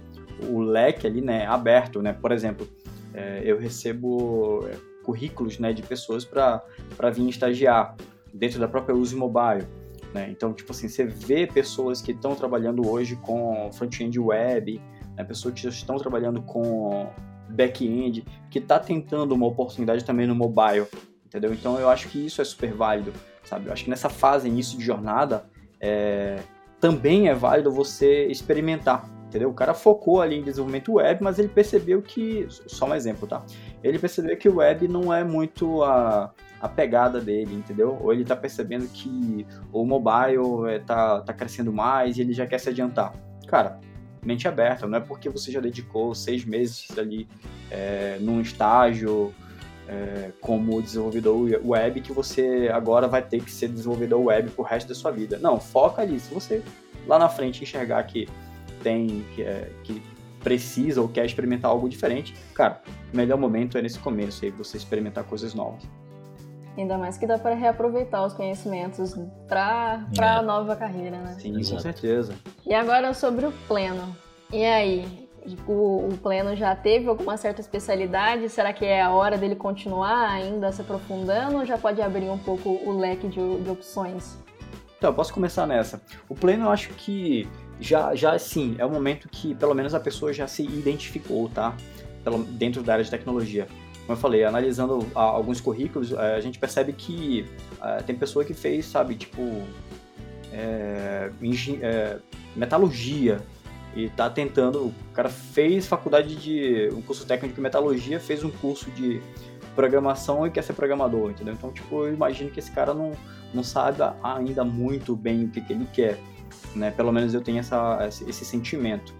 [0.49, 2.01] o leque ali né, aberto.
[2.01, 2.13] Né?
[2.13, 2.67] Por exemplo,
[3.13, 6.63] é, eu recebo é, currículos né, de pessoas para
[7.13, 7.95] vir estagiar
[8.33, 9.67] dentro da própria Use Mobile.
[10.15, 10.29] Né?
[10.31, 14.81] Então, tipo assim, você vê pessoas que estão trabalhando hoje com front-end web,
[15.17, 17.09] né, pessoas que estão trabalhando com
[17.49, 20.87] back-end, que está tentando uma oportunidade também no mobile,
[21.27, 21.53] entendeu?
[21.53, 23.13] Então eu acho que isso é super válido,
[23.45, 23.67] sabe?
[23.67, 25.45] Eu acho que nessa fase, início de jornada,
[25.81, 26.39] é,
[26.81, 29.51] também é válido você experimentar, entendeu?
[29.51, 33.43] O cara focou ali em desenvolvimento web, mas ele percebeu que, só um exemplo, tá?
[33.83, 37.99] Ele percebeu que o web não é muito a, a pegada dele, entendeu?
[38.01, 42.59] Ou ele está percebendo que o mobile é, tá crescendo mais e ele já quer
[42.59, 43.13] se adiantar.
[43.47, 43.79] Cara,
[44.25, 47.29] mente aberta, não é porque você já dedicou seis meses ali
[47.71, 49.35] é, num estágio
[49.89, 54.89] é, como desenvolvedor web que você agora vai ter que ser desenvolvedor web pro resto
[54.89, 55.39] da sua vida.
[55.39, 56.19] Não, foca ali.
[56.19, 56.63] Se você
[57.07, 58.29] lá na frente enxergar que
[58.83, 60.03] tem, que, é, que
[60.43, 62.83] precisa ou quer experimentar algo diferente, cara,
[63.13, 65.83] o melhor momento é nesse começo aí, você experimentar coisas novas.
[66.77, 69.15] Ainda mais que dá para reaproveitar os conhecimentos
[69.47, 70.25] para é.
[70.25, 71.37] a nova carreira, né?
[71.39, 71.77] Sim, Exato.
[71.77, 72.35] com certeza.
[72.67, 74.17] E agora sobre o pleno.
[74.53, 75.29] E aí,
[75.69, 78.49] o, o, pleno já teve alguma certa especialidade?
[78.49, 82.39] Será que é a hora dele continuar ainda se aprofundando ou já pode abrir um
[82.39, 84.37] pouco o leque de, de opções?
[84.99, 86.03] Então, eu posso começar nessa.
[86.29, 90.01] O pleno eu acho que já, já sim, é o momento que pelo menos a
[90.01, 91.75] pessoa já se identificou, tá?
[92.23, 93.69] Pelo, dentro da área de tecnologia
[94.07, 97.47] como eu falei, analisando alguns currículos, é, a gente percebe que
[97.81, 99.63] é, tem pessoa que fez, sabe, tipo,
[100.53, 101.31] é,
[101.81, 102.19] é,
[102.55, 103.41] metalurgia
[103.97, 108.51] e tá tentando, o cara fez faculdade de, um curso técnico de metalurgia, fez um
[108.51, 109.23] curso de
[109.75, 111.55] programação e quer ser programador, entendeu?
[111.55, 113.13] Então, tipo, eu imagino que esse cara não,
[113.55, 116.19] não sabe ainda muito bem o que, que ele quer,
[116.75, 116.91] né?
[116.91, 119.15] Pelo menos eu tenho essa, esse sentimento?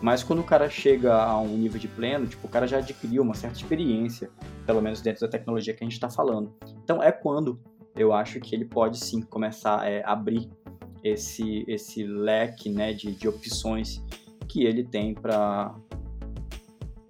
[0.00, 3.22] Mas quando o cara chega a um nível de pleno, tipo, o cara já adquiriu
[3.22, 4.30] uma certa experiência,
[4.64, 6.54] pelo menos dentro da tecnologia que a gente está falando.
[6.84, 7.60] Então é quando
[7.96, 10.48] eu acho que ele pode sim começar a é, abrir
[11.02, 14.02] esse, esse leque né, de, de opções
[14.46, 15.74] que ele tem para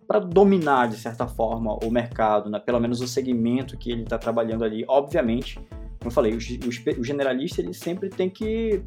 [0.07, 2.59] para dominar de certa forma o mercado, né?
[2.59, 4.83] pelo menos o segmento que ele está trabalhando ali.
[4.89, 5.57] Obviamente,
[5.99, 8.83] como eu falei, o, o, o generalista ele sempre tem que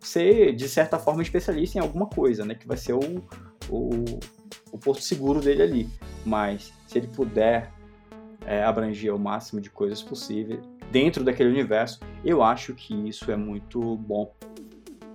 [0.00, 2.54] ser de certa forma especialista em alguma coisa, né?
[2.54, 3.24] Que vai ser o,
[3.68, 3.90] o,
[4.72, 5.88] o porto seguro dele ali.
[6.24, 7.72] Mas se ele puder
[8.46, 13.36] é, abranger o máximo de coisas possível dentro daquele universo, eu acho que isso é
[13.36, 14.34] muito bom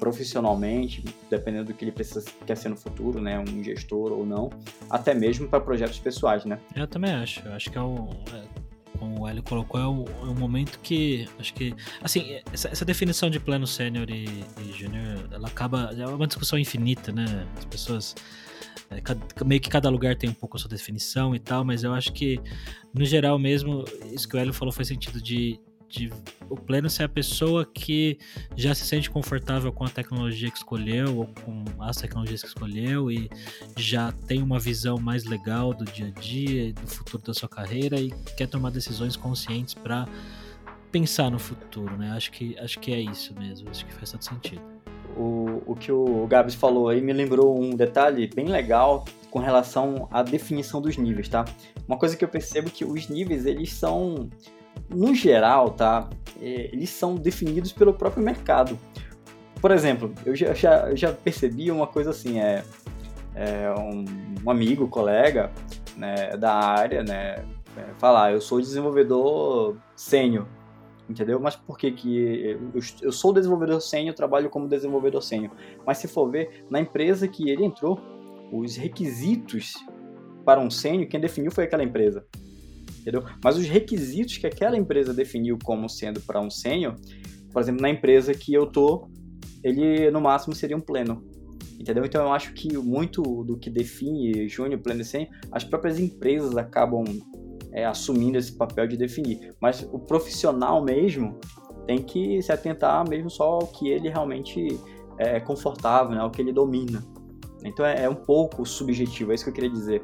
[0.04, 4.50] profissionalmente, dependendo do que ele precisa quer ser no futuro, né, um gestor ou não,
[4.90, 6.60] até mesmo para projetos pessoais, né?
[6.76, 7.40] Eu também acho.
[7.48, 8.44] Eu acho que é o é,
[9.04, 12.86] como o Hélio colocou, é o, é o, momento que acho que assim essa, essa
[12.86, 17.46] definição de plano sênior e, e júnior, ela acaba é uma discussão infinita, né?
[17.58, 18.16] As pessoas
[18.90, 19.02] é,
[19.44, 22.14] meio que cada lugar tem um pouco a sua definição e tal, mas eu acho
[22.14, 22.40] que
[22.94, 25.60] no geral mesmo isso que o Hélio falou faz sentido de
[25.94, 26.12] de
[26.50, 28.18] o pleno ser a pessoa que
[28.56, 33.12] já se sente confortável com a tecnologia que escolheu ou com as tecnologias que escolheu
[33.12, 33.30] e
[33.78, 38.00] já tem uma visão mais legal do dia a dia do futuro da sua carreira
[38.00, 40.08] e quer tomar decisões conscientes para
[40.92, 42.12] pensar no futuro, né?
[42.12, 44.62] Acho que acho que é isso mesmo, acho que faz todo sentido.
[45.16, 50.08] O, o que o Gabs falou aí me lembrou um detalhe bem legal com relação
[50.12, 51.46] à definição dos níveis, tá?
[51.88, 54.30] Uma coisa que eu percebo que os níveis eles são
[54.90, 56.10] no geral, tá?
[56.42, 58.78] É, eles são definidos pelo próprio mercado.
[59.60, 62.64] Por exemplo, eu já, já, já percebi uma coisa assim, é,
[63.34, 64.06] é um,
[64.46, 65.52] um, amigo, colega
[65.96, 67.46] né, da área, né,
[67.78, 70.46] é, falar, eu sou desenvolvedor sênior,
[71.10, 71.40] entendeu?
[71.40, 75.54] Mas por que que eu, eu sou desenvolvedor sênior, trabalho como desenvolvedor sênior,
[75.86, 78.00] mas se for ver, na empresa que ele entrou,
[78.52, 79.74] os requisitos
[80.46, 82.26] para um sênior, quem definiu foi aquela empresa
[83.04, 83.24] entendeu?
[83.44, 86.96] Mas os requisitos que aquela empresa definiu como sendo para um sênior,
[87.52, 89.10] por exemplo, na empresa que eu tô,
[89.64, 91.24] ele no máximo seria um pleno,
[91.80, 92.06] entendeu?
[92.06, 96.56] Então eu acho que muito do que define júnior, pleno e sênior, as próprias empresas
[96.58, 97.04] acabam
[97.74, 99.54] é, assumindo esse papel de definir.
[99.62, 101.40] Mas o profissional mesmo
[101.86, 104.80] tem que se atentar mesmo só ao que ele realmente
[105.18, 106.22] é confortável, né?
[106.22, 107.04] ao que ele domina.
[107.66, 110.04] Então é, é um pouco subjetivo, é isso que eu queria dizer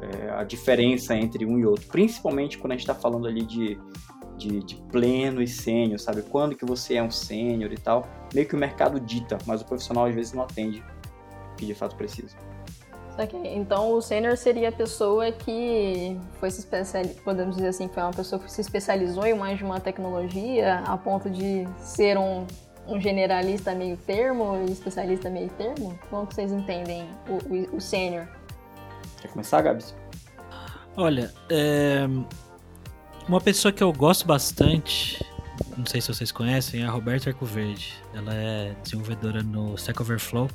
[0.00, 3.78] é, a diferença entre um e outro, principalmente quando a gente está falando ali de,
[4.36, 6.22] de, de, pleno e sênior, sabe?
[6.22, 9.64] Quando que você é um sênior e tal, meio que o mercado dita, mas o
[9.64, 10.82] profissional às vezes não atende
[11.52, 12.36] o que de fato precisa.
[13.18, 13.54] Okay.
[13.54, 18.12] Então o sênior seria a pessoa que foi se especializar, podemos dizer assim, foi uma
[18.12, 22.46] pessoa que se especializou em mais de uma tecnologia a ponto de ser um,
[22.86, 25.98] um generalista meio termo e especialista meio termo?
[26.10, 28.28] Como vocês entendem o, o, o sênior?
[29.20, 29.94] Quer começar, Gabs?
[30.96, 32.06] Olha, é...
[33.28, 35.24] uma pessoa que eu gosto bastante,
[35.76, 37.94] não sei se vocês conhecem, é a Roberta Arcoverde.
[38.14, 40.48] Ela é desenvolvedora no Stack Overflow.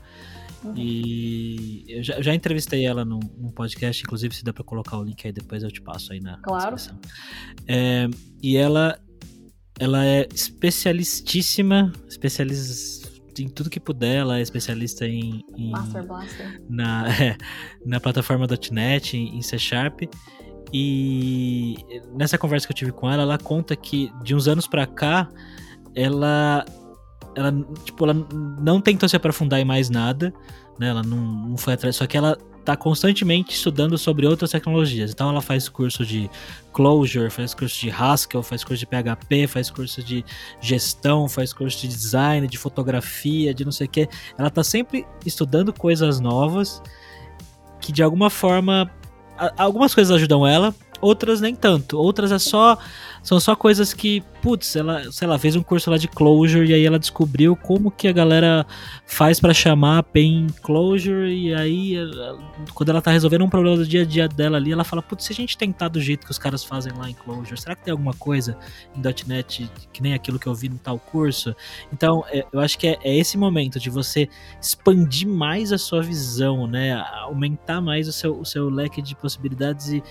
[0.63, 0.74] Uhum.
[0.76, 5.04] E eu já, já, entrevistei ela num, num, podcast, inclusive se dá para colocar o
[5.04, 6.76] link aí depois eu te passo aí na claro.
[6.76, 7.00] descrição.
[7.67, 8.08] É,
[8.43, 9.00] e ela
[9.80, 13.01] ela é especialistíssima, especializ,
[13.39, 15.44] em tudo que puder, ela é especialista em.
[15.58, 16.62] em Master Blaster.
[16.70, 17.38] Na, é,
[17.86, 20.02] na plataforma .NET, em, em C Sharp.
[20.74, 21.76] E
[22.15, 25.28] nessa conversa que eu tive com ela, ela conta que de uns anos para cá,
[25.94, 26.65] ela
[27.36, 27.52] ela,
[27.84, 28.13] tipo, ela
[28.62, 30.34] não tentou se aprofundar em mais nada,
[30.80, 30.89] né?
[30.89, 35.12] Ela não, não foi atrás, só que ela tá constantemente estudando sobre outras tecnologias.
[35.12, 36.30] Então ela faz curso de
[36.74, 40.24] Clojure, faz curso de Haskell, faz curso de PHP, faz curso de
[40.60, 44.08] gestão, faz curso de design, de fotografia, de não sei o que.
[44.38, 46.82] Ela tá sempre estudando coisas novas
[47.80, 48.91] que de alguma forma
[49.58, 51.98] algumas coisas ajudam ela, outras nem tanto.
[51.98, 52.78] Outras é só
[53.24, 56.74] são só coisas que, putz, ela, sei lá, fez um curso lá de closure e
[56.74, 58.66] aí ela descobriu como que a galera
[59.06, 61.96] faz para chamar pen closure e aí
[62.74, 65.26] quando ela tá resolvendo um problema do dia a dia dela ali, ela fala, putz,
[65.26, 67.84] se a gente tentar do jeito que os caras fazem lá em closure, será que
[67.84, 68.58] tem alguma coisa
[68.96, 71.56] em .NET que nem aquilo que eu vi no tal curso?
[71.94, 74.28] Então, é, eu acho que é, é esse momento de você
[74.60, 79.90] expandir mais a sua visão, né, aumentar mais o seu, o seu leque de possibilidades
[79.90, 80.04] e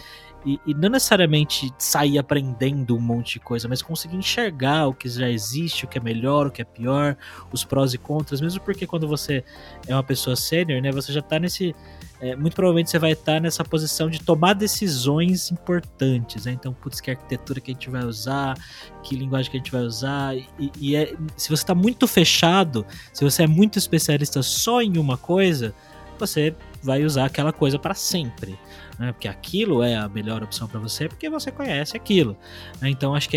[0.44, 5.08] e, e, não necessariamente sair aprendendo um monte de coisa, mas conseguir enxergar o que
[5.08, 7.16] já existe, o que é melhor, o que é pior,
[7.52, 9.44] os prós e contras, mesmo porque quando você
[9.86, 11.74] é uma pessoa sênior, né, você já tá nesse.
[12.22, 16.52] É, muito provavelmente você vai estar tá nessa posição de tomar decisões importantes, né?
[16.52, 18.58] Então, putz, que arquitetura que a gente vai usar,
[19.02, 20.36] que linguagem que a gente vai usar.
[20.36, 24.98] E, e é, se você está muito fechado, se você é muito especialista só em
[24.98, 25.74] uma coisa,
[26.18, 28.58] você vai usar aquela coisa para sempre
[29.00, 29.12] né?
[29.12, 32.36] Porque aquilo é a melhor opção para você, porque você conhece aquilo.
[32.82, 32.90] Né?
[32.90, 33.36] Então acho que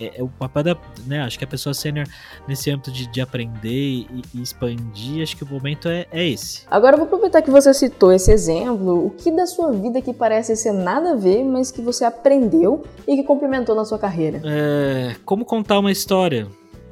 [0.00, 0.76] é, é, é, o papel da.
[1.06, 2.06] Né, acho que a pessoa sênior,
[2.48, 6.62] nesse âmbito de, de aprender e, e, expandir, acho que o momento é, é esse.
[6.70, 9.06] Agora, eu vou aproveitar que você citou esse exemplo.
[9.06, 12.82] O que da sua vida que parece ser nada a ver, mas que você aprendeu
[13.06, 14.40] e que complementou na sua carreira?
[14.42, 16.48] É, como contar uma história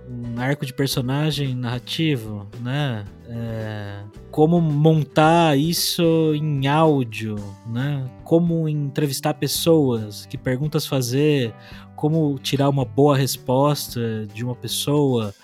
[0.08, 3.04] um arco de personagem narrativo, né?
[3.28, 7.36] É, como montar isso em áudio,
[7.66, 8.08] né?
[8.24, 11.54] Como entrevistar pessoas, que perguntas fazer,
[11.96, 15.34] como tirar uma boa resposta de uma pessoa,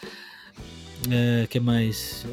[1.10, 2.26] é, que mais?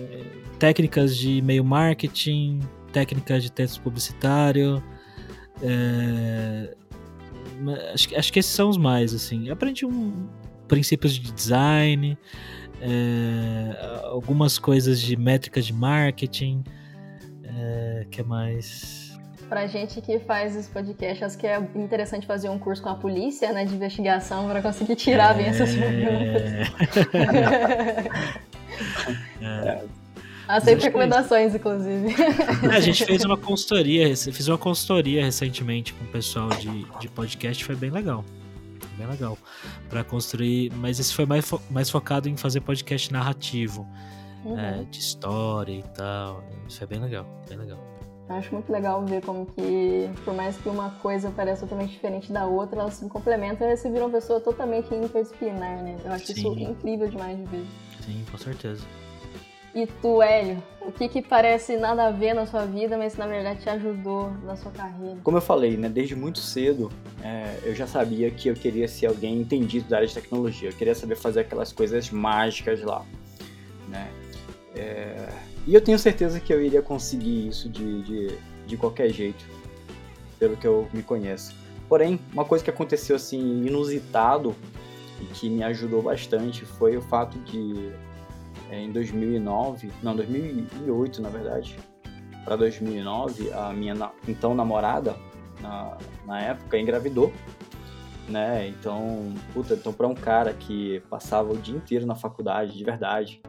[0.57, 2.59] Técnicas de e-mail marketing,
[2.91, 4.81] técnicas de texto publicitário.
[5.61, 6.75] É,
[7.93, 9.49] acho, acho que esses são os mais, assim.
[9.49, 10.27] aprendi um,
[10.67, 12.17] princípios de design,
[12.81, 16.63] é, algumas coisas de métricas de marketing,
[17.43, 19.17] é, que mais?
[19.49, 22.95] Pra gente que faz esse podcast, acho que é interessante fazer um curso com a
[22.95, 25.37] polícia, né, de investigação, para conseguir tirar é...
[25.37, 27.11] bem essas perguntas.
[29.41, 29.83] é.
[30.47, 32.13] Aceito recomendações, inclusive.
[32.71, 37.07] É, a gente fez uma consultoria, fiz uma consultoria recentemente com o pessoal de, de
[37.07, 38.23] podcast, foi bem legal
[38.95, 39.37] bem legal.
[39.89, 43.87] para construir, mas esse foi mais, fo mais focado em fazer podcast narrativo,
[44.43, 44.59] uhum.
[44.59, 46.43] é, de história e tal.
[46.67, 47.79] Isso é bem legal, bem legal.
[48.27, 52.33] Eu acho muito legal ver como que, por mais que uma coisa pareça totalmente diferente
[52.33, 55.95] da outra, elas se complementam e você vira uma pessoa totalmente interdisciplinar, né?
[56.03, 56.33] Eu acho Sim.
[56.33, 57.65] isso incrível demais de ver.
[58.01, 58.83] Sim, com certeza.
[59.75, 63.27] E tu, Hélio, o que que parece nada a ver na sua vida, mas na
[63.27, 65.17] verdade te ajudou na sua carreira?
[65.21, 66.89] Como eu falei, né, desde muito cedo,
[67.21, 70.69] é, eu já sabia que eu queria ser alguém entendido da área de tecnologia.
[70.69, 73.05] Eu queria saber fazer aquelas coisas mágicas lá,
[73.89, 74.09] né?
[74.73, 75.27] É,
[75.67, 79.45] e eu tenho certeza que eu iria conseguir isso de, de, de qualquer jeito,
[80.39, 81.53] pelo que eu me conheço.
[81.89, 84.55] Porém, uma coisa que aconteceu assim inusitado
[85.19, 87.91] e que me ajudou bastante foi o fato de
[88.71, 91.77] em 2009, não, 2008 na verdade,
[92.43, 95.15] para 2009, a minha então namorada,
[95.61, 97.33] na, na época, engravidou,
[98.29, 98.67] né?
[98.67, 103.41] Então, puta, então para um cara que passava o dia inteiro na faculdade, de verdade,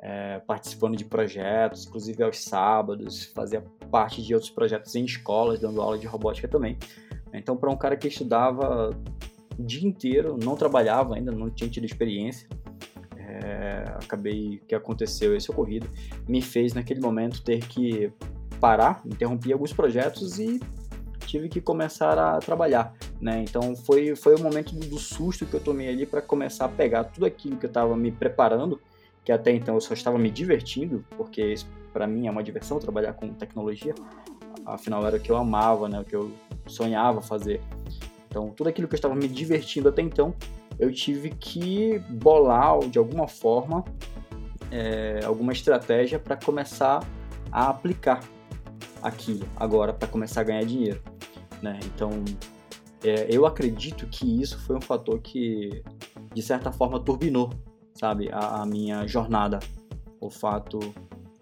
[0.00, 5.80] é, participando de projetos, inclusive aos sábados, fazia parte de outros projetos em escolas, dando
[5.80, 6.78] aula de robótica também.
[7.32, 8.90] Então, para um cara que estudava
[9.58, 12.48] o dia inteiro, não trabalhava ainda, não tinha tido experiência,
[13.26, 15.88] é, acabei que aconteceu esse ocorrido,
[16.26, 18.12] me fez naquele momento ter que
[18.60, 20.60] parar, interromper alguns projetos e
[21.26, 23.42] tive que começar a trabalhar, né?
[23.42, 26.68] Então foi foi o momento do, do susto que eu tomei ali para começar a
[26.68, 28.80] pegar tudo aquilo que eu estava me preparando,
[29.24, 31.54] que até então eu só estava me divertindo, porque
[31.92, 33.94] para mim é uma diversão trabalhar com tecnologia.
[34.66, 36.00] Afinal era o que eu amava, né?
[36.00, 36.30] O que eu
[36.66, 37.60] sonhava fazer.
[38.28, 40.34] Então tudo aquilo que eu estava me divertindo até então
[40.78, 43.84] eu tive que bolar de alguma forma
[44.70, 47.06] é, alguma estratégia para começar
[47.50, 48.20] a aplicar
[49.02, 51.02] aquilo agora para começar a ganhar dinheiro,
[51.60, 51.78] né?
[51.84, 52.10] Então
[53.04, 55.82] é, eu acredito que isso foi um fator que
[56.32, 57.50] de certa forma turbinou,
[57.94, 59.58] sabe, a, a minha jornada,
[60.20, 60.78] o fato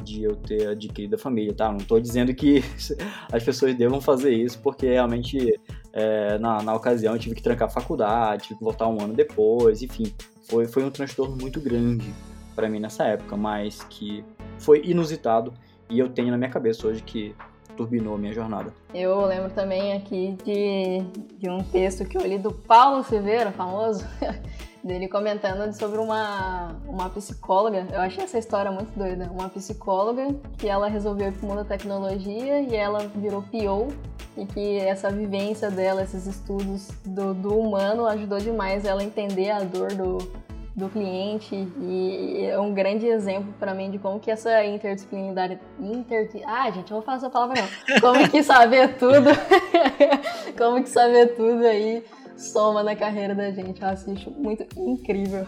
[0.02, 1.70] de eu ter adquirido a família, tá?
[1.70, 2.64] Não estou dizendo que
[3.30, 5.60] as pessoas devam fazer isso, porque realmente
[5.92, 9.14] é, na, na ocasião eu tive que trancar a faculdade, tive que voltar um ano
[9.14, 10.12] depois, enfim,
[10.48, 12.12] foi, foi um transtorno muito grande
[12.54, 14.24] para mim nessa época, mas que
[14.58, 15.52] foi inusitado
[15.88, 17.34] e eu tenho na minha cabeça hoje que
[17.80, 18.74] turbinou a minha jornada.
[18.92, 21.00] Eu lembro também aqui de,
[21.38, 24.04] de um texto que eu li do Paulo Silveira, famoso,
[24.84, 27.86] dele comentando sobre uma, uma psicóloga.
[27.90, 29.30] Eu achei essa história muito doida.
[29.32, 33.88] Uma psicóloga que ela resolveu ir pro mundo da tecnologia e ela virou PO
[34.36, 39.50] e que essa vivência dela, esses estudos do, do humano ajudou demais ela a entender
[39.50, 40.18] a dor do,
[40.74, 46.30] do cliente e é um grande exemplo para mim de como que essa interdisciplinaridade inter
[46.46, 49.30] ah gente eu vou falar essa palavra não como que saber tudo
[50.56, 52.04] como que saber tudo aí
[52.40, 53.82] soma na carreira da gente.
[53.82, 55.46] Eu assisto muito incrível.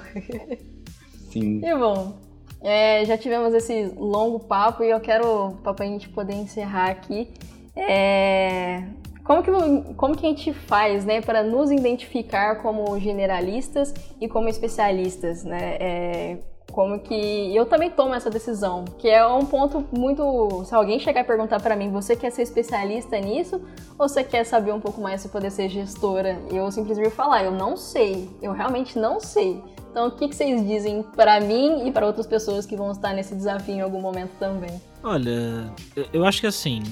[1.30, 1.64] Sim.
[1.64, 2.14] E bom,
[2.60, 7.30] é, já tivemos esse longo papo e eu quero, para a gente poder encerrar aqui,
[7.74, 8.84] é,
[9.24, 14.48] como, que, como que a gente faz né, para nos identificar como generalistas e como
[14.48, 15.44] especialistas?
[15.44, 15.76] Né?
[15.80, 16.38] É,
[16.72, 21.20] como que eu também tomo essa decisão, que é um ponto muito, se alguém chegar
[21.20, 23.60] e perguntar para mim, você quer ser especialista nisso
[23.98, 26.40] ou você quer saber um pouco mais se poder ser gestora?
[26.50, 29.62] Eu simplesmente falar, eu não sei, eu realmente não sei.
[29.90, 33.12] Então, o que, que vocês dizem para mim e para outras pessoas que vão estar
[33.12, 34.80] nesse desafio em algum momento também?
[35.04, 35.70] Olha,
[36.10, 36.82] eu acho que assim,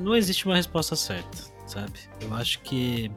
[0.00, 2.00] não existe uma resposta certa, sabe?
[2.20, 3.10] Eu acho que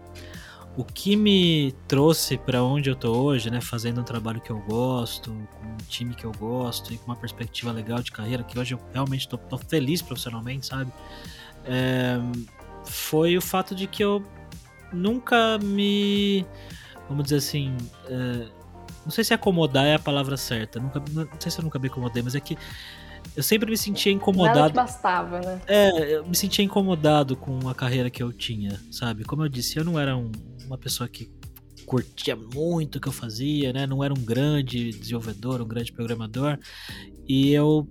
[0.76, 4.60] o que me trouxe para onde eu tô hoje, né, fazendo um trabalho que eu
[4.60, 8.58] gosto, com um time que eu gosto e com uma perspectiva legal de carreira, que
[8.58, 10.92] hoje eu realmente tô, tô feliz profissionalmente, sabe?
[11.66, 12.18] É,
[12.86, 14.26] foi o fato de que eu
[14.92, 16.46] nunca me,
[17.08, 17.78] vamos dizer assim,
[18.08, 18.48] é,
[19.04, 21.88] não sei se acomodar é a palavra certa, nunca, não sei se eu nunca me
[21.88, 22.58] acomodei, mas é que
[23.36, 24.60] eu sempre me sentia incomodado.
[24.60, 25.62] Nada bastava, né?
[25.68, 29.24] É, eu me sentia incomodado com a carreira que eu tinha, sabe?
[29.24, 30.32] Como eu disse, eu não era um,
[30.66, 31.32] uma pessoa que
[31.86, 33.86] curtia muito o que eu fazia, né?
[33.86, 36.58] Não era um grande desenvolvedor, um grande programador.
[37.28, 37.88] E eu,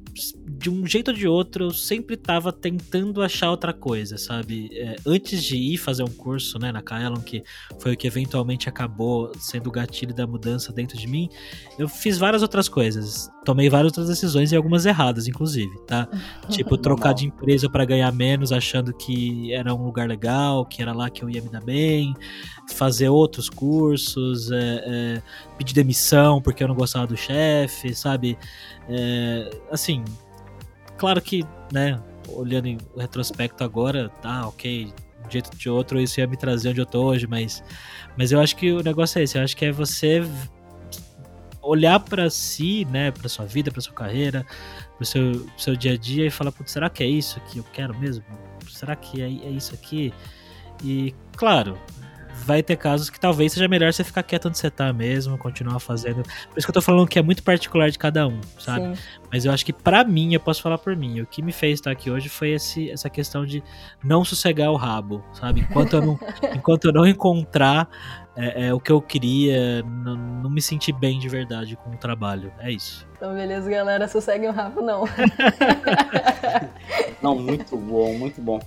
[0.47, 4.69] de um jeito ou de outro, eu sempre estava tentando achar outra coisa, sabe?
[4.73, 7.43] É, antes de ir fazer um curso né, na Kaelon, que
[7.79, 11.31] foi o que eventualmente acabou sendo o gatilho da mudança dentro de mim,
[11.79, 13.31] eu fiz várias outras coisas.
[13.45, 16.07] Tomei várias outras decisões e algumas erradas, inclusive, tá?
[16.51, 20.93] tipo, trocar de empresa para ganhar menos, achando que era um lugar legal, que era
[20.93, 22.15] lá que eu ia me dar bem,
[22.75, 25.23] fazer outros cursos, é, é,
[25.57, 28.37] pedir demissão porque eu não gostava do chefe, sabe?
[28.89, 30.05] É, assim,
[30.97, 36.21] claro que, né, olhando em retrospecto agora, tá, ok, de um jeito de outro isso
[36.21, 37.63] ia me trazer onde eu tô hoje, mas,
[38.17, 40.23] mas eu acho que o negócio é esse, eu acho que é você
[41.63, 44.45] olhar para si, né, para sua vida, para sua carreira,
[44.97, 47.97] para seu, seu dia a dia e falar, será que é isso que eu quero
[47.99, 48.25] mesmo?
[48.69, 50.13] Será que é, é isso aqui?
[50.83, 51.79] E, claro,
[52.35, 55.79] vai ter casos que talvez seja melhor você ficar quieto onde você tá mesmo, continuar
[55.79, 56.23] fazendo.
[56.23, 58.97] Por isso que eu tô falando que é muito particular de cada um, sabe?
[58.97, 59.03] Sim.
[59.31, 61.75] Mas eu acho que para mim, eu posso falar por mim, o que me fez
[61.75, 63.63] estar aqui hoje foi esse, essa questão de
[64.03, 65.61] não sossegar o rabo, sabe?
[65.61, 66.19] Enquanto eu não,
[66.55, 67.89] enquanto eu não encontrar
[68.35, 71.97] é, é, o que eu queria, não, não, me sentir bem de verdade com o
[71.97, 72.53] trabalho.
[72.59, 73.07] É isso.
[73.17, 74.09] Então, beleza, galera.
[74.09, 75.05] Sossegue o rabo, não.
[77.23, 78.59] não, muito bom, muito bom.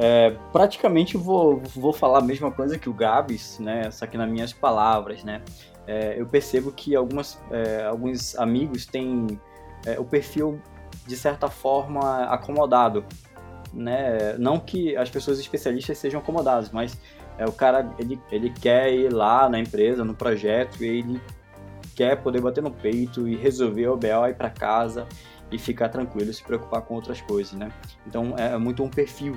[0.00, 3.90] É, praticamente vou, vou falar a mesma coisa que o Gabs, né?
[3.90, 5.42] Só que nas minhas palavras, né?
[5.88, 9.40] É, eu percebo que algumas, é, alguns amigos têm
[9.84, 10.62] é, o perfil,
[11.04, 13.04] de certa forma, acomodado.
[13.74, 14.38] Né?
[14.38, 16.96] Não que as pessoas especialistas sejam acomodadas, mas
[17.36, 21.20] é, o cara ele, ele quer ir lá na empresa, no projeto, e ele
[21.96, 25.08] quer poder bater no peito e resolver o BO, ir para casa
[25.50, 27.72] e ficar tranquilo, se preocupar com outras coisas, né?
[28.06, 29.36] Então é, é muito um perfil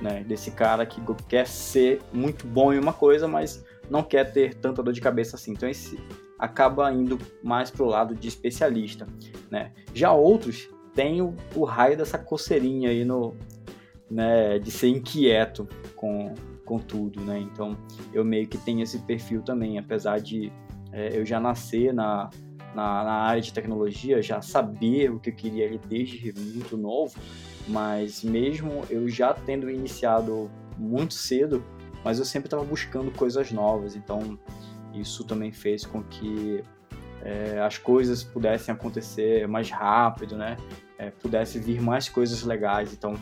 [0.00, 0.24] né?
[0.24, 4.82] Desse cara que quer ser muito bom em uma coisa, mas não quer ter tanta
[4.82, 5.52] dor de cabeça assim.
[5.52, 5.98] Então esse
[6.38, 9.06] acaba indo mais pro lado de especialista,
[9.50, 9.72] né?
[9.94, 13.34] Já outros têm o, o raio dessa coceirinha aí no,
[14.10, 16.34] né, de ser inquieto com,
[16.64, 17.38] com tudo, né?
[17.38, 17.76] Então
[18.12, 20.52] eu meio que tenho esse perfil também, apesar de
[20.92, 22.30] é, eu já nascer na,
[22.74, 27.14] na, na, área de tecnologia, já saber o que eu queria desde muito novo,
[27.66, 31.62] mas mesmo eu já tendo iniciado muito cedo,
[32.04, 34.38] mas eu sempre estava buscando coisas novas, então
[34.94, 36.62] isso também fez com que
[37.22, 40.56] é, as coisas pudessem acontecer mais rápido, né?
[40.98, 42.92] É, pudesse vir mais coisas legais.
[42.92, 43.14] Então,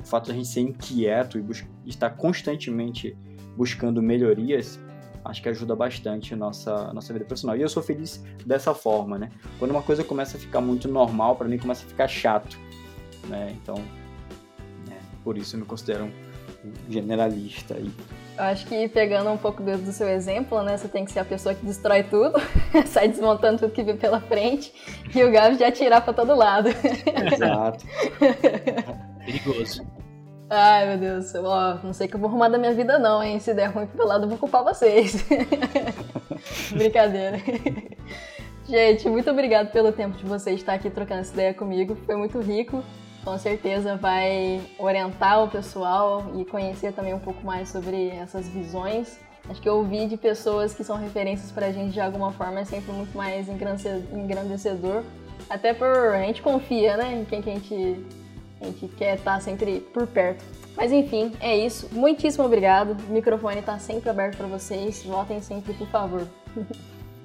[0.00, 3.16] o fato de a gente ser inquieto e estar constantemente
[3.56, 4.80] buscando melhorias,
[5.24, 7.56] acho que ajuda bastante a nossa, nossa vida profissional.
[7.56, 9.30] E eu sou feliz dessa forma, né?
[9.58, 12.56] Quando uma coisa começa a ficar muito normal, para mim começa a ficar chato
[13.26, 13.56] né?
[13.62, 13.76] Então,
[14.90, 16.28] é, por isso eu me considero um
[16.88, 17.90] generalista aí.
[18.36, 20.76] Eu acho que pegando um pouco do, seu exemplo, né?
[20.76, 22.40] Você tem que ser a pessoa que destrói tudo,
[22.86, 24.72] sai desmontando tudo que vê pela frente,
[25.12, 26.68] e o Gabi já atirar pra todo lado.
[26.68, 27.84] Exato.
[29.26, 29.84] Perigoso.
[30.48, 31.34] Ai, meu Deus.
[31.34, 33.38] Ó, não sei o que eu vou arrumar da minha vida, não, hein?
[33.40, 35.26] Se der ruim pro lado, eu vou culpar vocês.
[36.72, 37.38] Brincadeira.
[38.66, 41.96] Gente, muito obrigado pelo tempo de vocês estar aqui trocando essa ideia comigo.
[42.06, 42.82] Foi muito rico
[43.24, 49.18] com certeza vai orientar o pessoal e conhecer também um pouco mais sobre essas visões.
[49.48, 52.64] Acho que ouvir de pessoas que são referências para a gente de alguma forma é
[52.64, 55.02] sempre muito mais engrandecedor.
[55.48, 58.06] Até por a gente confia, né, em quem que a gente,
[58.60, 60.44] a gente quer estar tá sempre por perto.
[60.76, 61.88] Mas enfim, é isso.
[61.92, 62.96] Muitíssimo obrigado.
[63.08, 65.02] O microfone está sempre aberto para vocês.
[65.04, 66.28] Votem sempre, por favor.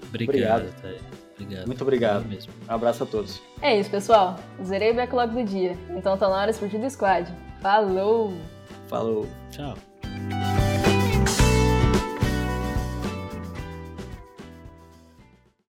[0.10, 0.68] Obrigado.
[0.68, 1.23] obrigado.
[1.44, 1.68] Obrigado.
[1.68, 2.26] Muito obrigado.
[2.26, 2.54] mesmo.
[2.70, 3.42] Um abraço a todos.
[3.62, 4.38] É isso, pessoal.
[4.64, 5.78] Zerei o backlog do dia.
[5.92, 7.32] Então tá na hora de curtir do squad.
[7.62, 8.34] Falou!
[8.88, 9.28] Falou.
[9.52, 9.76] Tchau.